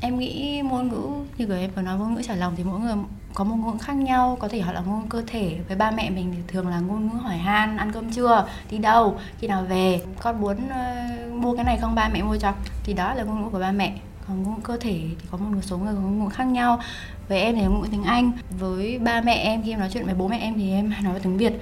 em 0.00 0.18
nghĩ 0.18 0.62
ngôn 0.64 0.88
ngữ 0.88 1.08
như 1.38 1.46
người 1.46 1.60
em 1.60 1.70
vừa 1.76 1.82
nói 1.82 1.98
ngôn 1.98 2.14
ngữ 2.14 2.22
trải 2.22 2.36
lòng 2.36 2.54
thì 2.56 2.64
mỗi 2.64 2.80
người 2.80 2.94
có 3.34 3.44
một 3.44 3.56
ngôn 3.56 3.72
ngữ 3.72 3.78
khác 3.82 3.92
nhau 3.92 4.36
có 4.40 4.48
thể 4.48 4.60
họ 4.60 4.72
là 4.72 4.80
ngôn 4.80 5.00
ngữ 5.00 5.06
cơ 5.08 5.22
thể. 5.26 5.58
Với 5.68 5.76
ba 5.76 5.90
mẹ 5.90 6.10
mình 6.10 6.32
thì 6.36 6.42
thường 6.48 6.68
là 6.68 6.80
ngôn 6.80 7.06
ngữ 7.06 7.18
hỏi 7.18 7.36
han 7.36 7.76
ăn 7.76 7.92
cơm 7.92 8.10
chưa 8.10 8.48
đi 8.70 8.78
đâu 8.78 9.18
khi 9.38 9.46
nào 9.46 9.62
về. 9.62 10.00
Con 10.22 10.40
muốn 10.40 10.56
uh, 10.56 11.32
mua 11.32 11.56
cái 11.56 11.64
này 11.64 11.78
không? 11.80 11.94
Ba 11.94 12.08
mẹ 12.08 12.22
mua 12.22 12.36
cho. 12.36 12.52
Thì 12.84 12.92
đó 12.92 13.14
là 13.14 13.24
ngôn 13.24 13.42
ngữ 13.42 13.48
của 13.48 13.58
ba 13.58 13.72
mẹ. 13.72 13.94
Còn 14.28 14.42
ngôn 14.42 14.54
ngữ 14.54 14.60
cơ 14.62 14.76
thể 14.76 15.00
thì 15.20 15.26
có 15.30 15.38
một 15.38 15.60
số 15.62 15.78
người 15.78 15.94
có 15.94 16.00
ngôn 16.00 16.24
ngữ 16.24 16.30
khác 16.30 16.44
nhau. 16.44 16.80
Với 17.28 17.40
em 17.40 17.54
thì 17.54 17.62
ngôn 17.62 17.80
ngữ 17.80 17.88
tiếng 17.90 18.04
anh. 18.04 18.32
Với 18.58 18.98
ba 18.98 19.20
mẹ 19.20 19.34
em 19.34 19.62
khi 19.62 19.70
em 19.70 19.80
nói 19.80 19.88
chuyện 19.92 20.06
với 20.06 20.14
bố 20.14 20.28
mẹ 20.28 20.38
em 20.38 20.54
thì 20.54 20.72
em 20.72 20.92
nói 21.02 21.20
tiếng 21.22 21.36
việt 21.36 21.52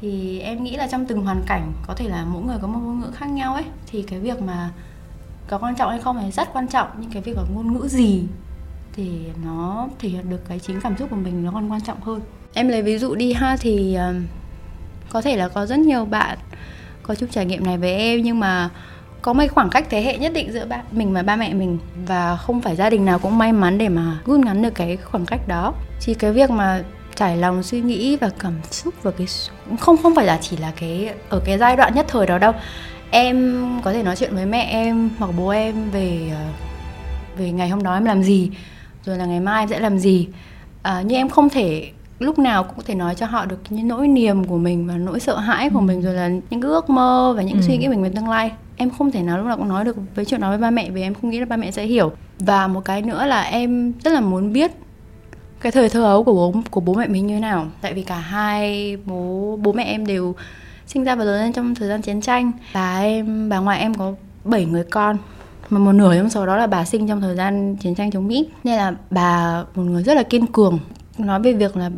thì 0.00 0.38
em 0.38 0.64
nghĩ 0.64 0.76
là 0.76 0.86
trong 0.86 1.06
từng 1.06 1.22
hoàn 1.22 1.42
cảnh, 1.46 1.72
có 1.86 1.94
thể 1.94 2.08
là 2.08 2.24
mỗi 2.24 2.42
người 2.42 2.56
có 2.62 2.68
một 2.68 2.80
ngôn 2.82 3.00
ngữ 3.00 3.10
khác 3.14 3.26
nhau 3.26 3.54
ấy, 3.54 3.64
thì 3.86 4.02
cái 4.02 4.18
việc 4.20 4.42
mà 4.42 4.70
có 5.48 5.58
quan 5.58 5.74
trọng 5.76 5.90
hay 5.90 6.00
không 6.00 6.18
thì 6.22 6.30
rất 6.30 6.48
quan 6.52 6.68
trọng. 6.68 6.88
Nhưng 7.00 7.10
cái 7.10 7.22
việc 7.22 7.36
là 7.36 7.42
ngôn 7.54 7.72
ngữ 7.72 7.88
gì 7.88 8.22
thì 8.92 9.20
nó 9.44 9.88
thể 9.98 10.08
hiện 10.08 10.30
được 10.30 10.48
cái 10.48 10.58
chính 10.58 10.80
cảm 10.80 10.96
xúc 10.96 11.10
của 11.10 11.16
mình 11.16 11.44
nó 11.44 11.50
còn 11.52 11.72
quan 11.72 11.80
trọng 11.80 12.00
hơn. 12.00 12.20
Em 12.54 12.68
lấy 12.68 12.82
ví 12.82 12.98
dụ 12.98 13.14
đi 13.14 13.32
ha, 13.32 13.56
thì 13.60 13.94
ờ, 13.94 14.14
có 15.10 15.22
thể 15.22 15.36
là 15.36 15.48
có 15.48 15.66
rất 15.66 15.78
nhiều 15.78 16.04
bạn 16.04 16.38
có 17.02 17.14
chút 17.14 17.26
trải 17.30 17.46
nghiệm 17.46 17.64
này 17.64 17.78
với 17.78 17.94
em, 17.94 18.22
nhưng 18.22 18.40
mà 18.40 18.70
có 19.22 19.32
mấy 19.32 19.48
khoảng 19.48 19.70
cách 19.70 19.86
thế 19.90 20.02
hệ 20.02 20.18
nhất 20.18 20.32
định 20.32 20.52
giữa 20.52 20.66
bạn, 20.66 20.84
mình 20.90 21.12
và 21.12 21.22
ba 21.22 21.36
mẹ 21.36 21.54
mình, 21.54 21.78
và 22.06 22.36
không 22.36 22.60
phải 22.60 22.76
gia 22.76 22.90
đình 22.90 23.04
nào 23.04 23.18
cũng 23.18 23.38
may 23.38 23.52
mắn 23.52 23.78
để 23.78 23.88
mà 23.88 24.18
rút 24.26 24.40
ngắn 24.40 24.62
được 24.62 24.74
cái 24.74 24.96
khoảng 24.96 25.26
cách 25.26 25.48
đó. 25.48 25.74
Thì 26.00 26.14
cái 26.14 26.32
việc 26.32 26.50
mà 26.50 26.82
trải 27.16 27.36
lòng 27.36 27.62
suy 27.62 27.80
nghĩ 27.80 28.16
và 28.16 28.30
cảm 28.38 28.54
xúc 28.70 28.94
và 29.02 29.10
cái 29.10 29.26
không 29.80 29.96
không 29.96 30.14
phải 30.14 30.26
là 30.26 30.38
chỉ 30.42 30.56
là 30.56 30.72
cái 30.80 31.10
ở 31.28 31.40
cái 31.44 31.58
giai 31.58 31.76
đoạn 31.76 31.94
nhất 31.94 32.06
thời 32.08 32.26
đó 32.26 32.38
đâu 32.38 32.52
em 33.10 33.64
có 33.84 33.92
thể 33.92 34.02
nói 34.02 34.16
chuyện 34.16 34.34
với 34.34 34.46
mẹ 34.46 34.62
em 34.62 35.10
hoặc 35.18 35.30
bố 35.38 35.48
em 35.48 35.90
về 35.90 36.32
ờ, 36.32 36.44
về 37.38 37.52
ngày 37.52 37.68
hôm 37.68 37.82
đó 37.82 37.94
em 37.94 38.04
làm 38.04 38.22
gì 38.22 38.50
rồi 39.04 39.16
là 39.16 39.24
ngày 39.24 39.40
mai 39.40 39.62
em 39.62 39.68
sẽ 39.68 39.78
làm 39.78 39.98
gì 39.98 40.28
à, 40.82 41.02
nhưng 41.06 41.18
em 41.18 41.28
không 41.28 41.48
thể 41.48 41.90
lúc 42.18 42.38
nào 42.38 42.64
cũng 42.64 42.76
có 42.76 42.82
thể 42.86 42.94
nói 42.94 43.14
cho 43.14 43.26
họ 43.26 43.46
được 43.46 43.58
những 43.70 43.88
nỗi 43.88 44.08
niềm 44.08 44.44
của 44.44 44.58
mình 44.58 44.86
và 44.86 44.96
nỗi 44.96 45.20
sợ 45.20 45.36
hãi 45.36 45.70
của 45.70 45.78
ừ. 45.78 45.82
mình 45.82 46.02
rồi 46.02 46.14
là 46.14 46.28
những 46.28 46.62
cái 46.62 46.70
ước 46.70 46.90
mơ 46.90 47.34
và 47.36 47.42
những 47.42 47.56
ừ. 47.56 47.62
suy 47.62 47.76
nghĩ 47.76 47.88
mình 47.88 48.02
về 48.02 48.08
tương 48.08 48.28
lai 48.28 48.52
em 48.76 48.90
không 48.90 49.10
thể 49.10 49.22
nào 49.22 49.38
lúc 49.38 49.46
nào 49.46 49.56
cũng 49.56 49.68
nói 49.68 49.84
được 49.84 49.96
với 50.14 50.24
chuyện 50.24 50.40
đó 50.40 50.48
với 50.48 50.58
ba 50.58 50.70
mẹ 50.70 50.90
vì 50.90 51.02
em 51.02 51.14
không 51.14 51.30
nghĩ 51.30 51.38
là 51.40 51.46
ba 51.46 51.56
mẹ 51.56 51.70
sẽ 51.70 51.84
hiểu 51.84 52.12
và 52.38 52.66
một 52.66 52.84
cái 52.84 53.02
nữa 53.02 53.26
là 53.26 53.42
em 53.42 53.92
rất 54.04 54.12
là 54.12 54.20
muốn 54.20 54.52
biết 54.52 54.72
cái 55.60 55.72
thời 55.72 55.88
thơ 55.88 56.02
ấu 56.02 56.24
của 56.24 56.34
bố 56.34 56.54
của 56.70 56.80
bố 56.80 56.94
mẹ 56.94 57.08
mình 57.08 57.26
như 57.26 57.34
thế 57.34 57.40
nào? 57.40 57.66
Tại 57.80 57.94
vì 57.94 58.02
cả 58.02 58.18
hai 58.18 58.96
bố 59.04 59.56
bố 59.62 59.72
mẹ 59.72 59.84
em 59.84 60.06
đều 60.06 60.34
sinh 60.86 61.04
ra 61.04 61.14
và 61.14 61.24
lớn 61.24 61.40
lên 61.40 61.52
trong 61.52 61.74
thời 61.74 61.88
gian 61.88 62.02
chiến 62.02 62.20
tranh. 62.20 62.52
Và 62.72 63.00
em, 63.00 63.48
bà 63.48 63.58
ngoại 63.58 63.80
em 63.80 63.94
có 63.94 64.12
7 64.44 64.64
người 64.64 64.84
con, 64.84 65.16
mà 65.70 65.78
một 65.78 65.92
nửa 65.92 66.16
trong 66.16 66.30
số 66.30 66.46
đó 66.46 66.56
là 66.56 66.66
bà 66.66 66.84
sinh 66.84 67.08
trong 67.08 67.20
thời 67.20 67.36
gian 67.36 67.76
chiến 67.76 67.94
tranh 67.94 68.10
chống 68.10 68.26
Mỹ. 68.28 68.48
Nên 68.64 68.76
là 68.76 68.94
bà 69.10 69.64
một 69.74 69.82
người 69.82 70.02
rất 70.02 70.14
là 70.14 70.22
kiên 70.22 70.46
cường. 70.46 70.78
Nói 71.18 71.40
về 71.40 71.52
việc 71.52 71.76
là 71.76 71.90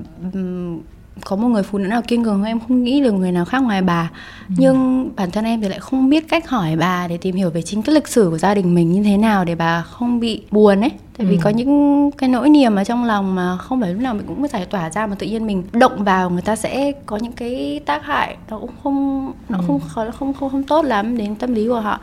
có 1.25 1.37
một 1.37 1.49
người 1.49 1.63
phụ 1.63 1.79
nữ 1.79 1.89
nào 1.89 2.03
kiên 2.03 2.25
cường 2.25 2.45
em 2.45 2.61
không 2.61 2.85
nghĩ 2.85 3.01
được 3.01 3.13
người 3.13 3.33
nào 3.33 3.45
khác 3.45 3.63
ngoài 3.63 3.83
bà 3.83 4.11
ừ. 4.49 4.55
nhưng 4.59 5.11
bản 5.17 5.31
thân 5.31 5.45
em 5.45 5.61
thì 5.61 5.69
lại 5.69 5.79
không 5.79 6.11
biết 6.11 6.29
cách 6.29 6.49
hỏi 6.49 6.77
bà 6.77 7.09
để 7.09 7.17
tìm 7.17 7.37
hiểu 7.37 7.51
về 7.51 7.63
chính 7.63 7.83
cái 7.83 7.95
lịch 7.95 8.09
sử 8.09 8.29
của 8.31 8.39
gia 8.39 8.55
đình 8.55 8.75
mình 8.75 8.93
như 8.93 9.03
thế 9.03 9.17
nào 9.17 9.45
để 9.45 9.55
bà 9.55 9.83
không 9.83 10.21
bị 10.21 10.43
buồn 10.51 10.81
ấy 10.81 10.91
tại 11.19 11.27
vì 11.27 11.37
ừ. 11.37 11.41
có 11.45 11.51
những 11.51 12.11
cái 12.19 12.29
nỗi 12.29 12.49
niềm 12.49 12.77
ở 12.77 12.85
trong 12.85 13.05
lòng 13.05 13.35
mà 13.35 13.57
không 13.57 13.81
phải 13.81 13.93
lúc 13.93 14.03
nào 14.03 14.15
mình 14.15 14.27
cũng 14.27 14.49
giải 14.49 14.67
tỏa 14.67 14.91
ra 14.91 15.07
mà 15.07 15.15
tự 15.19 15.27
nhiên 15.27 15.47
mình 15.47 15.63
động 15.73 16.05
vào 16.05 16.31
người 16.31 16.43
ta 16.43 16.57
sẽ 16.57 16.93
có 17.07 17.17
những 17.17 17.33
cái 17.33 17.81
tác 17.87 18.05
hại 18.05 18.37
nó 18.51 18.59
cũng 18.59 18.71
không 18.83 19.33
nó 19.49 19.59
ừ. 19.59 19.65
không 19.67 19.81
không 19.89 20.13
không 20.13 20.35
không 20.35 20.51
không 20.51 20.63
tốt 20.63 20.85
lắm 20.85 21.17
đến 21.17 21.35
tâm 21.35 21.55
lý 21.55 21.69
của 21.69 21.81
họ 21.81 22.01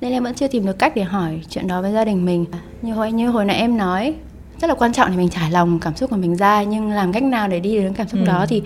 nên 0.00 0.12
em 0.12 0.24
vẫn 0.24 0.34
chưa 0.34 0.48
tìm 0.48 0.66
được 0.66 0.78
cách 0.78 0.92
để 0.96 1.02
hỏi 1.02 1.40
chuyện 1.48 1.66
đó 1.66 1.82
với 1.82 1.92
gia 1.92 2.04
đình 2.04 2.24
mình 2.24 2.44
như 2.82 2.92
hồi 2.92 3.12
như 3.12 3.28
hồi 3.28 3.44
nãy 3.44 3.56
em 3.56 3.76
nói 3.76 4.14
rất 4.60 4.68
là 4.68 4.74
quan 4.74 4.92
trọng 4.92 5.10
để 5.10 5.16
mình 5.16 5.28
trải 5.28 5.50
lòng 5.50 5.78
cảm 5.80 5.96
xúc 5.96 6.10
của 6.10 6.16
mình 6.16 6.36
ra 6.36 6.62
nhưng 6.62 6.90
làm 6.90 7.12
cách 7.12 7.22
nào 7.22 7.48
để 7.48 7.60
đi 7.60 7.76
đến 7.76 7.92
cảm 7.92 8.08
xúc 8.08 8.20
ừ. 8.20 8.26
đó 8.26 8.46
thì 8.48 8.62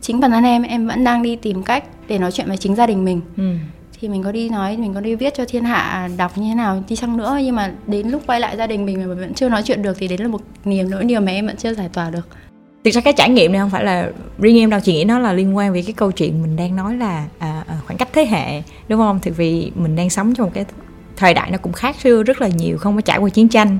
chính 0.00 0.20
bản 0.20 0.30
thân 0.30 0.44
em 0.44 0.62
em 0.62 0.86
vẫn 0.86 1.04
đang 1.04 1.22
đi 1.22 1.36
tìm 1.36 1.62
cách 1.62 1.84
để 2.08 2.18
nói 2.18 2.32
chuyện 2.32 2.48
với 2.48 2.56
chính 2.56 2.74
gia 2.74 2.86
đình 2.86 3.04
mình 3.04 3.20
ừ. 3.36 3.52
thì 4.00 4.08
mình 4.08 4.22
có 4.22 4.32
đi 4.32 4.48
nói 4.48 4.76
mình 4.76 4.94
có 4.94 5.00
đi 5.00 5.14
viết 5.14 5.34
cho 5.34 5.44
thiên 5.48 5.64
hạ 5.64 6.08
đọc 6.16 6.38
như 6.38 6.48
thế 6.48 6.54
nào 6.54 6.82
đi 6.88 6.96
chăng 6.96 7.16
nữa 7.16 7.38
nhưng 7.42 7.56
mà 7.56 7.72
đến 7.86 8.08
lúc 8.08 8.22
quay 8.26 8.40
lại 8.40 8.56
gia 8.56 8.66
đình 8.66 8.86
mình 8.86 9.08
mà 9.08 9.14
vẫn 9.14 9.34
chưa 9.34 9.48
nói 9.48 9.62
chuyện 9.62 9.82
được 9.82 9.96
thì 9.98 10.08
đấy 10.08 10.18
là 10.18 10.28
một 10.28 10.40
niềm 10.64 10.90
nỗi 10.90 11.04
niềm 11.04 11.24
mà 11.24 11.32
em 11.32 11.46
vẫn 11.46 11.56
chưa 11.56 11.74
giải 11.74 11.88
tỏa 11.92 12.10
được 12.10 12.28
thực 12.84 12.90
ra 12.90 13.00
cái 13.00 13.12
trải 13.12 13.30
nghiệm 13.30 13.52
này 13.52 13.60
không 13.60 13.70
phải 13.70 13.84
là 13.84 14.10
riêng 14.38 14.58
em 14.58 14.70
đâu 14.70 14.80
chị 14.80 14.92
nghĩ 14.92 15.04
nó 15.04 15.18
là 15.18 15.32
liên 15.32 15.56
quan 15.56 15.72
với 15.72 15.82
cái 15.82 15.92
câu 15.92 16.12
chuyện 16.12 16.42
mình 16.42 16.56
đang 16.56 16.76
nói 16.76 16.96
là 16.96 17.26
à, 17.38 17.64
à 17.66 17.78
khoảng 17.86 17.98
cách 17.98 18.08
thế 18.12 18.26
hệ 18.26 18.62
đúng 18.88 19.00
không 19.00 19.18
thì 19.22 19.30
vì 19.30 19.72
mình 19.74 19.96
đang 19.96 20.10
sống 20.10 20.34
trong 20.34 20.46
một 20.46 20.52
cái 20.54 20.64
thời 21.16 21.34
đại 21.34 21.50
nó 21.50 21.58
cũng 21.58 21.72
khác 21.72 21.96
xưa 22.02 22.22
rất 22.22 22.40
là 22.40 22.48
nhiều 22.48 22.78
không 22.78 22.96
có 22.96 23.00
trải 23.00 23.18
qua 23.18 23.28
chiến 23.28 23.48
tranh. 23.48 23.78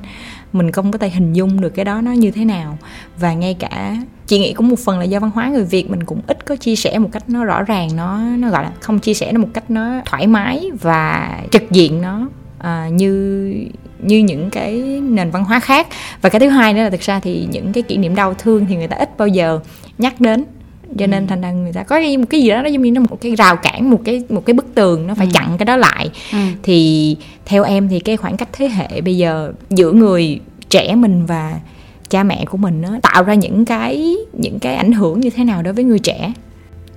Mình 0.52 0.72
không 0.72 0.92
có 0.92 0.98
thể 0.98 1.10
hình 1.10 1.32
dung 1.32 1.60
được 1.60 1.70
cái 1.70 1.84
đó 1.84 2.00
nó 2.00 2.12
như 2.12 2.30
thế 2.30 2.44
nào. 2.44 2.78
Và 3.18 3.32
ngay 3.32 3.54
cả 3.54 3.96
chị 4.26 4.38
nghĩ 4.38 4.52
cũng 4.52 4.68
một 4.68 4.78
phần 4.78 4.98
là 4.98 5.04
do 5.04 5.20
văn 5.20 5.30
hóa 5.34 5.48
người 5.48 5.64
việt 5.64 5.90
mình 5.90 6.04
cũng 6.04 6.20
ít 6.26 6.46
có 6.46 6.56
chia 6.56 6.76
sẻ 6.76 6.98
một 6.98 7.08
cách 7.12 7.22
nó 7.28 7.44
rõ 7.44 7.62
ràng 7.62 7.88
nó 7.96 8.18
nó 8.18 8.50
gọi 8.50 8.62
là 8.62 8.72
không 8.80 8.98
chia 8.98 9.14
sẻ 9.14 9.32
nó 9.32 9.40
một 9.40 9.48
cách 9.54 9.70
nó 9.70 10.00
thoải 10.04 10.26
mái 10.26 10.70
và 10.80 11.38
trực 11.50 11.70
diện 11.70 12.02
nó 12.02 12.28
à, 12.58 12.88
như 12.88 13.52
như 13.98 14.18
những 14.18 14.50
cái 14.50 15.00
nền 15.02 15.30
văn 15.30 15.44
hóa 15.44 15.60
khác. 15.60 15.86
Và 16.22 16.28
cái 16.28 16.40
thứ 16.40 16.48
hai 16.48 16.74
nữa 16.74 16.82
là 16.82 16.90
thực 16.90 17.00
ra 17.00 17.20
thì 17.20 17.48
những 17.50 17.72
cái 17.72 17.82
kỷ 17.82 17.96
niệm 17.96 18.14
đau 18.14 18.34
thương 18.34 18.66
thì 18.66 18.76
người 18.76 18.88
ta 18.88 18.96
ít 18.96 19.18
bao 19.18 19.28
giờ 19.28 19.60
nhắc 19.98 20.20
đến 20.20 20.44
cho 20.98 21.06
nên 21.06 21.26
thành 21.26 21.40
ra 21.40 21.52
người 21.52 21.72
ta 21.72 21.82
có 21.82 22.00
một 22.18 22.24
cái 22.30 22.42
gì 22.42 22.50
đó 22.50 22.62
nó 22.62 22.68
giống 22.68 22.82
như 22.82 22.90
nó 22.90 23.00
một 23.00 23.20
cái 23.20 23.34
rào 23.34 23.56
cản 23.56 23.90
một 23.90 24.00
cái 24.04 24.24
một 24.28 24.46
cái 24.46 24.54
bức 24.54 24.74
tường 24.74 25.06
nó 25.06 25.14
phải 25.14 25.26
ừ. 25.26 25.30
chặn 25.34 25.58
cái 25.58 25.66
đó 25.66 25.76
lại 25.76 26.10
ừ. 26.32 26.38
thì 26.62 27.16
theo 27.44 27.64
em 27.64 27.88
thì 27.88 28.00
cái 28.00 28.16
khoảng 28.16 28.36
cách 28.36 28.48
thế 28.52 28.68
hệ 28.68 29.00
bây 29.00 29.16
giờ 29.16 29.52
giữa 29.70 29.92
người 29.92 30.40
trẻ 30.68 30.94
mình 30.94 31.26
và 31.26 31.60
cha 32.08 32.22
mẹ 32.22 32.44
của 32.44 32.58
mình 32.58 32.80
nó 32.80 32.88
tạo 33.02 33.22
ra 33.22 33.34
những 33.34 33.64
cái 33.64 34.16
những 34.32 34.58
cái 34.58 34.76
ảnh 34.76 34.92
hưởng 34.92 35.20
như 35.20 35.30
thế 35.30 35.44
nào 35.44 35.62
đối 35.62 35.74
với 35.74 35.84
người 35.84 35.98
trẻ 35.98 36.32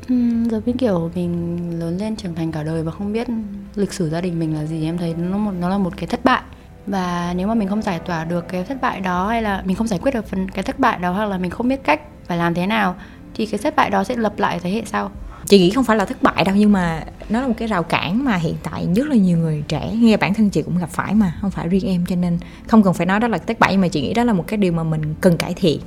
Ừ, 0.10 0.16
giống 0.52 0.62
như 0.66 0.74
kiểu 0.74 1.12
mình 1.16 1.80
lớn 1.80 1.98
lên 1.98 2.16
trưởng 2.16 2.36
thành 2.36 2.52
cả 2.52 2.64
đời 2.64 2.84
và 2.84 2.92
không 2.92 3.14
biết 3.14 3.28
lịch 3.76 3.94
sử 3.94 4.10
gia 4.10 4.22
đình 4.22 4.40
mình 4.40 4.56
là 4.56 4.66
gì 4.66 4.86
em 4.86 4.98
thấy 4.98 5.16
nó 5.18 5.38
một 5.38 5.52
nó 5.60 5.70
là 5.70 5.78
một 5.78 5.98
cái 5.98 6.08
thất 6.08 6.26
bại 6.26 6.42
và 6.88 7.34
nếu 7.38 7.48
mà 7.48 7.54
mình 7.54 7.68
không 7.68 7.82
giải 7.82 8.00
tỏa 8.00 8.24
được 8.24 8.48
cái 8.48 8.64
thất 8.64 8.82
bại 8.82 9.00
đó 9.00 9.28
hay 9.28 9.42
là 9.42 9.64
mình 9.66 9.76
không 9.76 9.88
giải 9.88 10.00
quyết 10.00 10.14
được 10.14 10.28
phần 10.28 10.50
cái 10.50 10.64
thất 10.64 10.80
bại 10.80 11.00
đó 11.00 11.12
hoặc 11.12 11.26
là 11.26 11.38
mình 11.38 11.52
không 11.52 11.68
biết 11.68 11.84
cách 11.84 12.02
phải 12.26 12.38
làm 12.38 12.54
thế 12.54 12.68
nào 12.68 12.96
thì 13.40 13.46
cái 13.46 13.60
thất 13.64 13.76
bại 13.76 13.90
đó 13.90 14.04
sẽ 14.04 14.16
lập 14.16 14.40
lại 14.40 14.60
thế 14.60 14.70
hệ 14.70 14.82
sau. 14.86 15.12
Chị 15.46 15.60
nghĩ 15.60 15.70
không 15.70 15.84
phải 15.84 15.98
là 15.98 16.06
thất 16.06 16.24
bại 16.24 16.44
đâu 16.44 16.56
nhưng 16.56 16.72
mà 16.72 17.04
nó 17.30 17.42
là 17.42 17.48
một 17.48 17.54
cái 17.58 17.68
rào 17.68 17.84
cản 17.84 18.26
mà 18.26 18.36
hiện 18.36 18.56
tại 18.64 18.88
rất 18.96 19.08
là 19.08 19.16
nhiều 19.16 19.38
người 19.38 19.64
trẻ 19.68 19.92
nghe 19.96 20.18
bản 20.18 20.34
thân 20.34 20.50
chị 20.50 20.62
cũng 20.62 20.78
gặp 20.78 20.90
phải 20.90 21.14
mà 21.14 21.34
không 21.42 21.52
phải 21.52 21.68
riêng 21.68 21.86
em 21.86 22.06
cho 22.06 22.16
nên 22.16 22.38
không 22.68 22.84
cần 22.84 22.94
phải 22.94 23.06
nói 23.06 23.20
đó 23.20 23.28
là 23.28 23.38
thất 23.38 23.60
bại 23.60 23.72
nhưng 23.72 23.82
mà 23.82 23.88
chị 23.88 24.02
nghĩ 24.02 24.14
đó 24.14 24.24
là 24.24 24.34
một 24.34 24.44
cái 24.48 24.58
điều 24.58 24.72
mà 24.72 24.84
mình 24.84 25.02
cần 25.22 25.38
cải 25.38 25.54
thiện. 25.54 25.82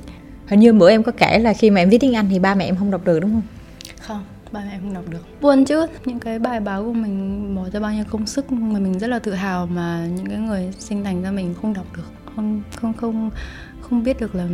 Hình 0.47 0.59
như 0.59 0.73
bữa 0.73 0.89
em 0.89 1.03
có 1.03 1.11
kể 1.17 1.39
là 1.39 1.53
khi 1.53 1.69
mà 1.69 1.81
em 1.81 1.89
viết 1.89 1.97
tiếng 2.01 2.15
anh 2.15 2.29
thì 2.29 2.39
ba 2.39 2.55
mẹ 2.55 2.65
em 2.65 2.75
không 2.75 2.91
đọc 2.91 3.05
được 3.05 3.19
đúng 3.19 3.31
không? 3.31 3.41
Không 4.01 4.23
ba 4.51 4.59
mẹ 4.59 4.71
em 4.71 4.81
không 4.81 4.93
đọc 4.93 5.03
được. 5.09 5.41
Buồn 5.41 5.65
chứ 5.65 5.87
những 6.05 6.19
cái 6.19 6.39
bài 6.39 6.59
báo 6.59 6.83
của 6.83 6.93
mình 6.93 7.55
bỏ 7.55 7.69
ra 7.73 7.79
bao 7.79 7.91
nhiêu 7.91 8.03
công 8.09 8.27
sức 8.27 8.51
mà 8.51 8.79
mình 8.79 8.99
rất 8.99 9.07
là 9.07 9.19
tự 9.19 9.33
hào 9.33 9.65
mà 9.65 10.07
những 10.15 10.25
cái 10.25 10.37
người 10.37 10.73
sinh 10.79 11.03
thành 11.03 11.23
ra 11.23 11.31
mình 11.31 11.55
không 11.61 11.73
đọc 11.73 11.85
được. 11.97 12.11
Không 12.35 12.61
không 12.75 12.93
không 12.93 13.29
không 13.89 14.03
biết 14.03 14.19
được 14.19 14.35
là 14.35 14.47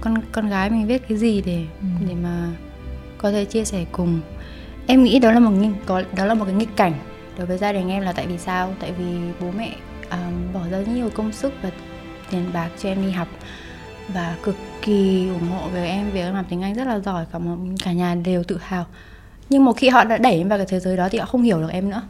con 0.00 0.14
con 0.32 0.48
gái 0.48 0.70
mình 0.70 0.86
viết 0.86 1.08
cái 1.08 1.18
gì 1.18 1.42
để 1.46 1.64
ừ. 1.80 1.86
để 2.08 2.14
mà 2.22 2.50
có 3.18 3.30
thể 3.30 3.44
chia 3.44 3.64
sẻ 3.64 3.84
cùng 3.92 4.20
em 4.86 5.02
nghĩ 5.02 5.18
đó 5.18 5.32
là 5.32 5.40
một 5.40 5.52
có 5.86 6.02
đó 6.16 6.24
là 6.24 6.34
một 6.34 6.44
cái 6.44 6.54
nghịch 6.54 6.76
cảnh 6.76 6.92
đối 7.38 7.46
với 7.46 7.58
gia 7.58 7.72
đình 7.72 7.88
em 7.88 8.02
là 8.02 8.12
tại 8.12 8.26
vì 8.26 8.38
sao 8.38 8.74
tại 8.80 8.92
vì 8.92 9.04
bố 9.40 9.50
mẹ 9.50 9.74
um, 10.10 10.52
bỏ 10.52 10.60
ra 10.70 10.78
nhiều 10.78 11.10
công 11.14 11.32
sức 11.32 11.52
và 11.62 11.70
tiền 12.30 12.50
bạc 12.52 12.68
cho 12.78 12.88
em 12.88 13.02
đi 13.02 13.10
học 13.10 13.28
và 14.08 14.36
cực 14.42 14.56
kỳ 14.82 15.28
ủng 15.28 15.48
hộ 15.48 15.68
về 15.68 15.88
em 15.88 16.10
việc 16.10 16.20
em 16.20 16.34
làm 16.34 16.44
tiếng 16.48 16.62
Anh 16.62 16.74
rất 16.74 16.86
là 16.86 16.98
giỏi 16.98 17.26
cả 17.32 17.38
một 17.38 17.56
cả 17.84 17.92
nhà 17.92 18.14
đều 18.14 18.44
tự 18.44 18.58
hào 18.62 18.86
nhưng 19.50 19.64
một 19.64 19.72
khi 19.76 19.88
họ 19.88 20.04
đã 20.04 20.16
đẩy 20.18 20.34
em 20.34 20.48
vào 20.48 20.58
cái 20.58 20.66
thế 20.66 20.80
giới 20.80 20.96
đó 20.96 21.08
thì 21.10 21.18
họ 21.18 21.26
không 21.26 21.42
hiểu 21.42 21.60
được 21.60 21.70
em 21.70 21.90
nữa 21.90 22.02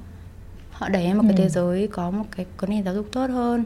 họ 0.71 0.89
đẩy 0.89 1.05
em 1.05 1.17
vào 1.19 1.23
ừ. 1.23 1.29
cái 1.29 1.37
thế 1.39 1.49
giới 1.49 1.89
có 1.89 2.11
một 2.11 2.25
cái 2.37 2.47
có 2.57 2.67
nền 2.67 2.85
giáo 2.85 2.95
dục 2.95 3.07
tốt 3.13 3.27
hơn 3.31 3.65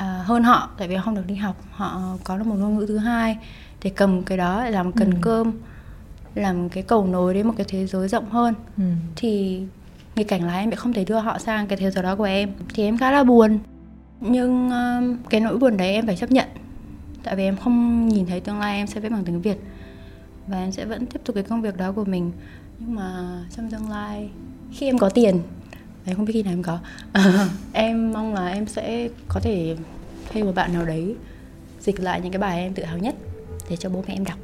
à, 0.00 0.22
hơn 0.26 0.42
họ 0.42 0.70
tại 0.78 0.88
vì 0.88 0.96
không 1.04 1.14
được 1.14 1.26
đi 1.26 1.34
học 1.34 1.56
họ 1.70 2.16
có 2.24 2.38
được 2.38 2.46
một 2.46 2.56
ngôn 2.58 2.78
ngữ 2.78 2.86
thứ 2.88 2.98
hai 2.98 3.38
để 3.82 3.90
cầm 3.96 4.22
cái 4.22 4.38
đó 4.38 4.64
để 4.64 4.70
làm 4.70 4.92
cần 4.92 5.10
ừ. 5.10 5.16
cơm 5.20 5.52
làm 6.34 6.68
cái 6.68 6.82
cầu 6.82 7.06
nối 7.06 7.34
đến 7.34 7.46
một 7.46 7.54
cái 7.56 7.66
thế 7.68 7.86
giới 7.86 8.08
rộng 8.08 8.30
hơn. 8.30 8.54
Ừ. 8.76 8.84
thì 9.16 9.62
nghịch 10.16 10.28
cảnh 10.28 10.44
là 10.44 10.58
em 10.58 10.70
bị 10.70 10.76
không 10.76 10.92
thể 10.92 11.04
đưa 11.04 11.18
họ 11.18 11.38
sang 11.38 11.66
cái 11.66 11.78
thế 11.78 11.90
giới 11.90 12.02
đó 12.02 12.16
của 12.16 12.24
em. 12.24 12.52
Thì 12.74 12.84
em 12.84 12.98
khá 12.98 13.12
là 13.12 13.24
buồn. 13.24 13.58
Nhưng 14.20 14.68
uh, 14.68 15.30
cái 15.30 15.40
nỗi 15.40 15.58
buồn 15.58 15.76
đấy 15.76 15.92
em 15.92 16.06
phải 16.06 16.16
chấp 16.16 16.30
nhận. 16.30 16.48
Tại 17.22 17.36
vì 17.36 17.44
em 17.44 17.56
không 17.56 18.08
nhìn 18.08 18.26
thấy 18.26 18.40
tương 18.40 18.60
lai 18.60 18.76
em 18.76 18.86
sẽ 18.86 19.00
viết 19.00 19.08
bằng 19.08 19.24
tiếng 19.24 19.42
việt. 19.42 19.58
Và 20.46 20.58
em 20.58 20.72
sẽ 20.72 20.84
vẫn 20.84 21.06
tiếp 21.06 21.20
tục 21.24 21.34
cái 21.34 21.44
công 21.44 21.62
việc 21.62 21.76
đó 21.76 21.92
của 21.92 22.04
mình. 22.04 22.32
Nhưng 22.78 22.94
mà 22.94 23.38
trong 23.56 23.70
tương 23.70 23.90
lai 23.90 24.30
khi 24.72 24.86
em 24.86 24.98
có 24.98 25.08
tiền 25.08 25.40
em 26.04 26.16
không 26.16 26.24
biết 26.24 26.32
khi 26.32 26.42
nào 26.42 26.52
em 26.52 26.62
có. 26.62 26.78
Em 27.72 28.12
mong 28.12 28.34
là 28.34 28.48
em 28.48 28.66
sẽ 28.66 29.08
có 29.28 29.40
thể 29.40 29.76
thuê 30.32 30.42
một 30.42 30.52
bạn 30.54 30.72
nào 30.72 30.84
đấy 30.84 31.14
dịch 31.80 32.00
lại 32.00 32.20
những 32.20 32.32
cái 32.32 32.40
bài 32.40 32.60
em 32.60 32.74
tự 32.74 32.84
hào 32.84 32.98
nhất 32.98 33.14
để 33.70 33.76
cho 33.76 33.88
bố 33.88 34.04
mẹ 34.08 34.14
em 34.14 34.24
đọc. 34.24 34.38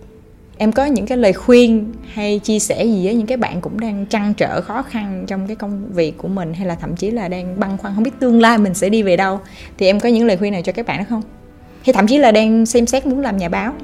Em 0.58 0.72
có 0.72 0.84
những 0.84 1.06
cái 1.06 1.18
lời 1.18 1.32
khuyên 1.32 1.92
hay 2.12 2.38
chia 2.38 2.58
sẻ 2.58 2.84
gì 2.84 3.04
với 3.04 3.14
những 3.14 3.26
cái 3.26 3.36
bạn 3.36 3.60
cũng 3.60 3.80
đang 3.80 4.06
trăn 4.06 4.34
trở 4.34 4.60
khó 4.60 4.82
khăn 4.82 5.24
trong 5.26 5.46
cái 5.46 5.56
công 5.56 5.92
việc 5.92 6.18
của 6.18 6.28
mình 6.28 6.54
hay 6.54 6.66
là 6.66 6.74
thậm 6.74 6.96
chí 6.96 7.10
là 7.10 7.28
đang 7.28 7.60
băn 7.60 7.76
khoăn 7.78 7.94
không 7.94 8.04
biết 8.04 8.20
tương 8.20 8.40
lai 8.40 8.58
mình 8.58 8.74
sẽ 8.74 8.88
đi 8.88 9.02
về 9.02 9.16
đâu? 9.16 9.40
Thì 9.78 9.86
em 9.86 10.00
có 10.00 10.08
những 10.08 10.26
lời 10.26 10.36
khuyên 10.36 10.52
nào 10.52 10.62
cho 10.62 10.72
các 10.72 10.86
bạn 10.86 10.98
đó 10.98 11.04
không? 11.08 11.22
Hay 11.86 11.92
thậm 11.92 12.06
chí 12.06 12.18
là 12.18 12.32
đang 12.32 12.66
xem 12.66 12.86
xét 12.86 13.06
muốn 13.06 13.20
làm 13.20 13.36
nhà 13.36 13.48
báo? 13.48 13.74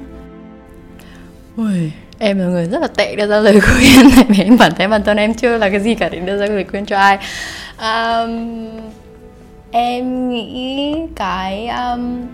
Ui, 1.57 1.91
em 2.23 2.39
là 2.39 2.45
người 2.45 2.65
rất 2.65 2.81
là 2.81 2.87
tệ 2.87 3.15
đưa 3.15 3.27
ra 3.27 3.39
lời 3.39 3.61
khuyên. 3.61 4.11
Tại 4.15 4.25
vì 4.29 4.43
em 4.43 4.57
bản 4.57 4.71
thấy 4.77 4.87
bản 4.87 5.03
thân 5.03 5.17
em 5.17 5.33
chưa 5.33 5.57
là 5.57 5.69
cái 5.69 5.79
gì 5.79 5.95
cả 5.95 6.09
để 6.09 6.19
đưa 6.19 6.37
ra 6.37 6.45
lời 6.45 6.65
khuyên 6.71 6.85
cho 6.85 6.97
ai. 6.97 7.17
Um, 7.77 8.69
em 9.71 10.29
nghĩ 10.29 10.95
cái 11.15 11.67
um, 11.67 12.27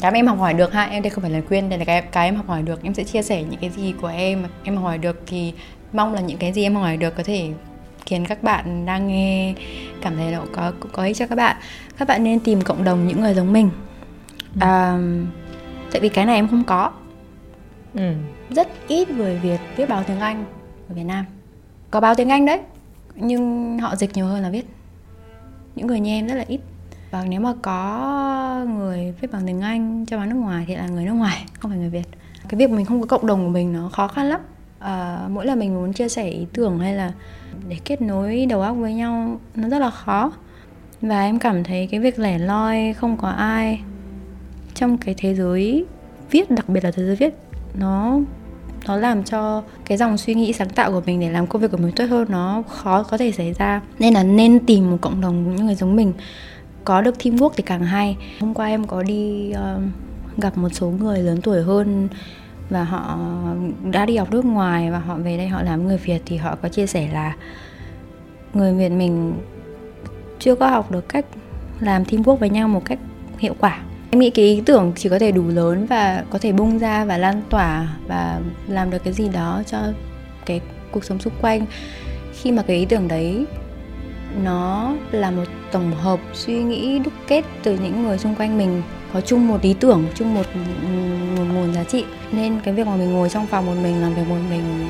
cái 0.00 0.10
mà 0.10 0.18
em 0.18 0.26
học 0.26 0.38
hỏi 0.38 0.54
được 0.54 0.72
ha 0.72 0.84
em 0.84 1.02
đây 1.02 1.10
không 1.10 1.22
phải 1.22 1.30
là 1.30 1.40
khuyên 1.48 1.68
đây 1.68 1.78
là 1.78 1.84
cái 1.84 2.02
cái 2.02 2.28
em 2.28 2.36
học 2.36 2.48
hỏi 2.48 2.62
được. 2.62 2.82
Em 2.82 2.94
sẽ 2.94 3.04
chia 3.04 3.22
sẻ 3.22 3.42
những 3.42 3.60
cái 3.60 3.70
gì 3.70 3.94
của 4.00 4.08
em 4.08 4.44
em 4.64 4.76
học 4.76 4.84
hỏi 4.84 4.98
được 4.98 5.22
thì 5.26 5.52
mong 5.92 6.14
là 6.14 6.20
những 6.20 6.38
cái 6.38 6.52
gì 6.52 6.62
em 6.62 6.74
học 6.74 6.84
hỏi 6.84 6.96
được 6.96 7.16
có 7.16 7.22
thể 7.22 7.48
khiến 8.06 8.26
các 8.26 8.42
bạn 8.42 8.86
đang 8.86 9.08
nghe 9.08 9.54
cảm 10.02 10.16
thấy 10.16 10.32
nó 10.32 10.40
có 10.52 10.72
có 10.92 11.04
ích 11.04 11.16
cho 11.16 11.26
các 11.26 11.36
bạn. 11.36 11.56
Các 11.98 12.08
bạn 12.08 12.24
nên 12.24 12.40
tìm 12.40 12.62
cộng 12.62 12.84
đồng 12.84 13.08
những 13.08 13.20
người 13.20 13.34
giống 13.34 13.52
mình. 13.52 13.70
À, 14.60 14.98
tại 15.92 16.00
vì 16.00 16.08
cái 16.08 16.26
này 16.26 16.34
em 16.34 16.48
không 16.48 16.64
có 16.64 16.90
ừ. 17.94 18.12
rất 18.50 18.68
ít 18.88 19.10
người 19.10 19.38
việt 19.38 19.60
viết 19.76 19.88
báo 19.88 20.02
tiếng 20.06 20.20
anh 20.20 20.44
ở 20.88 20.94
việt 20.94 21.04
nam. 21.04 21.24
Có 21.90 22.00
báo 22.00 22.14
tiếng 22.14 22.28
anh 22.28 22.46
đấy 22.46 22.60
nhưng 23.14 23.78
họ 23.78 23.96
dịch 23.96 24.10
nhiều 24.14 24.26
hơn 24.26 24.42
là 24.42 24.50
viết. 24.50 24.66
Những 25.76 25.86
người 25.86 26.00
như 26.00 26.10
em 26.10 26.26
rất 26.26 26.34
là 26.34 26.44
ít. 26.48 26.60
Và 27.10 27.24
nếu 27.28 27.40
mà 27.40 27.52
có 27.62 28.64
người 28.68 29.14
viết 29.20 29.32
bằng 29.32 29.42
tiếng 29.46 29.60
Anh 29.60 30.06
cho 30.06 30.16
báo 30.16 30.26
nước 30.26 30.36
ngoài 30.36 30.64
thì 30.68 30.76
là 30.76 30.86
người 30.86 31.04
nước 31.04 31.12
ngoài 31.12 31.44
không 31.58 31.70
phải 31.70 31.78
người 31.78 31.90
Việt. 31.90 32.08
Cái 32.48 32.58
việc 32.58 32.70
mình 32.70 32.84
không 32.84 33.00
có 33.00 33.06
cộng 33.06 33.26
đồng 33.26 33.44
của 33.44 33.50
mình 33.50 33.72
nó 33.72 33.88
khó 33.88 34.08
khăn 34.08 34.26
lắm. 34.26 34.40
À, 34.78 35.26
mỗi 35.28 35.46
lần 35.46 35.58
mình 35.58 35.74
muốn 35.74 35.92
chia 35.92 36.08
sẻ 36.08 36.28
ý 36.28 36.46
tưởng 36.52 36.78
hay 36.78 36.94
là 36.94 37.12
để 37.68 37.76
kết 37.84 38.02
nối 38.02 38.46
đầu 38.46 38.60
óc 38.60 38.76
với 38.76 38.94
nhau 38.94 39.40
nó 39.54 39.68
rất 39.68 39.78
là 39.78 39.90
khó. 39.90 40.32
Và 41.00 41.22
em 41.22 41.38
cảm 41.38 41.64
thấy 41.64 41.86
cái 41.86 42.00
việc 42.00 42.18
lẻ 42.18 42.38
loi 42.38 42.92
không 42.92 43.16
có 43.16 43.28
ai 43.28 43.80
trong 44.74 44.98
cái 44.98 45.14
thế 45.18 45.34
giới 45.34 45.86
viết 46.30 46.50
đặc 46.50 46.68
biệt 46.68 46.84
là 46.84 46.90
thế 46.90 47.02
giới 47.02 47.16
viết 47.16 47.34
nó 47.74 48.20
nó 48.86 48.96
làm 48.96 49.24
cho 49.24 49.62
cái 49.84 49.98
dòng 49.98 50.18
suy 50.18 50.34
nghĩ 50.34 50.52
sáng 50.52 50.68
tạo 50.68 50.92
của 50.92 51.02
mình 51.06 51.20
để 51.20 51.30
làm 51.30 51.46
công 51.46 51.62
việc 51.62 51.70
của 51.70 51.76
mình 51.76 51.92
tốt 51.92 52.04
hơn 52.10 52.26
nó 52.28 52.62
khó 52.68 53.02
có 53.02 53.16
thể 53.16 53.32
xảy 53.32 53.52
ra. 53.52 53.80
Nên 53.98 54.14
là 54.14 54.22
nên 54.22 54.66
tìm 54.66 54.90
một 54.90 54.98
cộng 55.00 55.20
đồng 55.20 55.56
những 55.56 55.66
người 55.66 55.74
giống 55.74 55.96
mình 55.96 56.12
có 56.84 57.02
được 57.02 57.14
teamwork 57.18 57.50
thì 57.56 57.62
càng 57.62 57.84
hay. 57.84 58.16
Hôm 58.40 58.54
qua 58.54 58.66
em 58.66 58.86
có 58.86 59.02
đi 59.02 59.52
uh, 59.52 59.82
gặp 60.36 60.58
một 60.58 60.68
số 60.68 60.90
người 60.90 61.18
lớn 61.18 61.40
tuổi 61.42 61.62
hơn 61.62 62.08
và 62.70 62.84
họ 62.84 63.18
đã 63.90 64.06
đi 64.06 64.16
học 64.16 64.30
nước 64.30 64.44
ngoài 64.44 64.90
và 64.90 64.98
họ 64.98 65.16
về 65.16 65.36
đây 65.36 65.48
họ 65.48 65.62
làm 65.62 65.86
người 65.86 65.96
Việt 65.96 66.22
thì 66.26 66.36
họ 66.36 66.56
có 66.62 66.68
chia 66.68 66.86
sẻ 66.86 67.08
là 67.12 67.36
người 68.54 68.74
Việt 68.74 68.88
mình 68.88 69.34
chưa 70.38 70.54
có 70.54 70.66
học 70.66 70.90
được 70.90 71.08
cách 71.08 71.26
làm 71.80 72.02
teamwork 72.02 72.36
với 72.36 72.50
nhau 72.50 72.68
một 72.68 72.84
cách 72.84 72.98
hiệu 73.38 73.54
quả 73.58 73.80
em 74.12 74.18
nghĩ 74.18 74.30
cái 74.30 74.44
ý 74.44 74.62
tưởng 74.66 74.92
chỉ 74.96 75.08
có 75.08 75.18
thể 75.18 75.32
đủ 75.32 75.48
lớn 75.48 75.86
và 75.86 76.24
có 76.30 76.38
thể 76.38 76.52
bung 76.52 76.78
ra 76.78 77.04
và 77.04 77.18
lan 77.18 77.42
tỏa 77.50 77.96
và 78.06 78.40
làm 78.68 78.90
được 78.90 79.04
cái 79.04 79.12
gì 79.12 79.28
đó 79.28 79.62
cho 79.66 79.78
cái 80.46 80.60
cuộc 80.90 81.04
sống 81.04 81.18
xung 81.18 81.32
quanh. 81.40 81.66
Khi 82.32 82.52
mà 82.52 82.62
cái 82.62 82.76
ý 82.76 82.84
tưởng 82.84 83.08
đấy 83.08 83.44
nó 84.42 84.94
là 85.10 85.30
một 85.30 85.44
tổng 85.72 85.92
hợp 85.92 86.20
suy 86.34 86.62
nghĩ 86.62 86.98
đúc 86.98 87.12
kết 87.26 87.44
từ 87.62 87.78
những 87.78 88.02
người 88.02 88.18
xung 88.18 88.34
quanh 88.34 88.58
mình 88.58 88.82
có 89.12 89.20
chung 89.20 89.48
một 89.48 89.62
ý 89.62 89.74
tưởng 89.80 90.04
chung 90.14 90.34
một, 90.34 90.46
một 91.36 91.44
nguồn 91.54 91.74
giá 91.74 91.84
trị. 91.84 92.04
Nên 92.32 92.60
cái 92.64 92.74
việc 92.74 92.86
mà 92.86 92.96
mình 92.96 93.12
ngồi 93.12 93.28
trong 93.28 93.46
phòng 93.46 93.66
một 93.66 93.76
mình 93.82 94.02
làm 94.02 94.14
việc 94.14 94.28
một 94.28 94.38
mình 94.50 94.88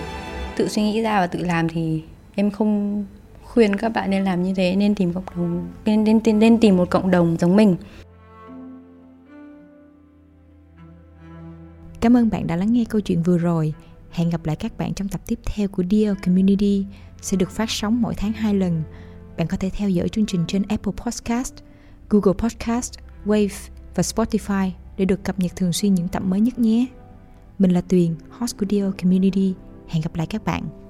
tự 0.56 0.68
suy 0.68 0.82
nghĩ 0.82 1.02
ra 1.02 1.20
và 1.20 1.26
tự 1.26 1.38
làm 1.38 1.68
thì 1.68 2.02
em 2.34 2.50
không 2.50 3.04
khuyên 3.42 3.76
các 3.76 3.88
bạn 3.88 4.10
nên 4.10 4.24
làm 4.24 4.42
như 4.42 4.54
thế 4.54 4.76
nên 4.76 4.94
tìm 4.94 5.12
cộng 5.12 5.24
đồng 5.36 5.66
nên 5.84 6.04
nên, 6.04 6.38
nên 6.38 6.58
tìm 6.58 6.76
một 6.76 6.90
cộng 6.90 7.10
đồng 7.10 7.36
giống 7.40 7.56
mình. 7.56 7.76
Cảm 12.02 12.16
ơn 12.16 12.30
bạn 12.30 12.46
đã 12.46 12.56
lắng 12.56 12.72
nghe 12.72 12.84
câu 12.84 13.00
chuyện 13.00 13.22
vừa 13.22 13.38
rồi. 13.38 13.74
Hẹn 14.10 14.30
gặp 14.30 14.46
lại 14.46 14.56
các 14.56 14.78
bạn 14.78 14.94
trong 14.94 15.08
tập 15.08 15.20
tiếp 15.26 15.38
theo 15.44 15.68
của 15.68 15.82
Dear 15.90 16.16
Community 16.24 16.86
sẽ 17.20 17.36
được 17.36 17.50
phát 17.50 17.70
sóng 17.70 18.02
mỗi 18.02 18.14
tháng 18.14 18.32
2 18.32 18.54
lần. 18.54 18.82
Bạn 19.36 19.46
có 19.46 19.56
thể 19.56 19.70
theo 19.70 19.90
dõi 19.90 20.08
chương 20.08 20.26
trình 20.26 20.44
trên 20.48 20.62
Apple 20.68 20.92
Podcast, 20.96 21.54
Google 22.10 22.32
Podcast, 22.38 22.92
Wave 23.26 23.70
và 23.94 24.02
Spotify 24.02 24.70
để 24.96 25.04
được 25.04 25.24
cập 25.24 25.38
nhật 25.38 25.56
thường 25.56 25.72
xuyên 25.72 25.94
những 25.94 26.08
tập 26.08 26.22
mới 26.22 26.40
nhất 26.40 26.58
nhé. 26.58 26.86
Mình 27.58 27.70
là 27.70 27.80
Tuyền, 27.80 28.14
host 28.30 28.58
của 28.58 28.66
Dear 28.70 28.92
Community. 29.02 29.54
Hẹn 29.88 30.02
gặp 30.02 30.14
lại 30.14 30.26
các 30.26 30.44
bạn. 30.44 30.81